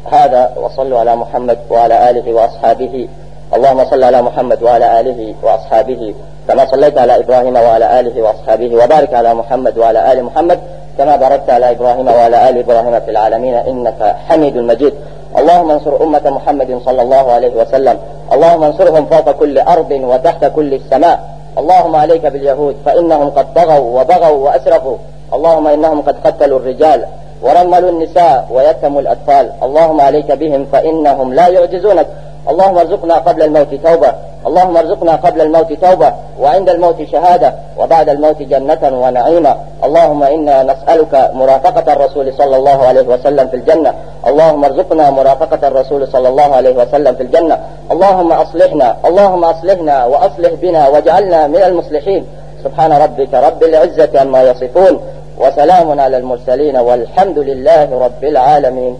هذا 0.09 0.53
وصلوا 0.57 0.99
على 0.99 1.15
محمد 1.15 1.57
وعلى 1.69 2.09
آله 2.09 2.33
وأصحابه 2.33 3.07
اللهم 3.55 3.85
صل 3.89 4.03
على 4.03 4.21
محمد 4.21 4.63
وعلى 4.63 4.99
آله 4.99 5.35
وأصحابه 5.43 6.13
كما 6.47 6.65
صليت 6.65 6.97
على 6.97 7.19
إبراهيم 7.19 7.55
وعلى 7.55 7.99
آله 7.99 8.21
وأصحابه 8.21 8.75
وبارك 8.75 9.13
على 9.13 9.33
محمد 9.33 9.77
وعلى 9.77 10.11
آل 10.11 10.23
محمد 10.23 10.59
كما 10.99 11.15
باركت 11.15 11.49
على 11.49 11.71
إبراهيم 11.71 12.07
وعلى 12.07 12.49
آل 12.49 12.57
إبراهيم 12.57 12.99
في 12.99 13.11
العالمين 13.11 13.53
إنك 13.53 14.15
حميد 14.27 14.57
مجيد. 14.57 14.93
اللهم 15.37 15.71
انصر 15.71 16.03
أمة 16.03 16.21
محمد 16.25 16.81
صلى 16.85 17.01
الله 17.01 17.31
عليه 17.31 17.53
وسلم. 17.61 17.97
اللهم 18.33 18.63
انصرهم 18.63 19.05
فوق 19.05 19.31
كل 19.31 19.59
أرض 19.59 19.91
وتحت 19.91 20.45
كل 20.55 20.73
السماء. 20.73 21.19
اللهم 21.57 21.95
عليك 21.95 22.25
باليهود 22.25 22.75
فإنهم 22.85 23.29
قد 23.29 23.53
طغوا 23.53 24.01
وبغوا 24.01 24.37
وأسرفوا. 24.45 24.97
اللهم 25.33 25.67
إنهم 25.67 26.01
قد 26.01 26.15
قتلوا 26.25 26.59
الرجال 26.59 27.05
ورملوا 27.41 27.89
النساء 27.89 28.47
ويتموا 28.51 29.01
الأطفال. 29.01 29.51
اللهم 29.63 30.01
عليك 30.01 30.31
بهم 30.31 30.65
فإنهم 30.71 31.33
لا 31.33 31.47
يعجزونك. 31.47 32.07
اللهم 32.49 32.77
ارزقنا 32.77 33.15
قبل 33.15 33.43
الموت 33.43 33.73
توبة. 33.87 34.13
اللهم 34.47 34.77
ارزقنا 34.77 35.15
قبل 35.15 35.41
الموت 35.41 35.73
توبة 35.73 36.13
وعند 36.41 36.69
الموت 36.69 37.03
شهادة 37.11 37.53
وبعد 37.77 38.09
الموت 38.09 38.41
جنة 38.41 38.79
ونعيما. 38.83 39.57
اللهم 39.83 40.23
إنا 40.23 40.63
نسألك 40.63 41.31
مرافقة 41.33 41.93
الرسول 41.93 42.33
صلى 42.33 42.55
الله 42.55 42.85
عليه 42.87 43.01
وسلم 43.01 43.47
في 43.47 43.55
الجنة. 43.55 43.93
اللهم 44.27 44.65
ارزقنا 44.65 45.09
مرافقة 45.09 45.67
الرسول 45.67 46.07
صلى 46.07 46.29
الله 46.29 46.55
عليه 46.55 46.75
وسلم 46.75 47.15
في 47.15 47.23
الجنة. 47.23 47.59
اللهم 47.91 48.31
أصلحنا 48.31 48.97
اللهم 49.05 49.43
أصلحنا 49.43 50.05
وأصلح 50.05 50.51
بنا 50.61 50.87
واجعلنا 50.87 51.47
من 51.47 51.63
المصلحين. 51.63 52.25
سبحان 52.63 52.91
ربك 52.93 53.33
رب 53.33 53.63
العزة 53.63 54.19
عما 54.19 54.43
يصفون 54.43 55.01
وسلام 55.37 55.99
على 55.99 56.17
المرسلين 56.17 56.77
والحمد 56.77 57.39
لله 57.39 57.99
رب 58.05 58.23
العالمين. 58.23 58.99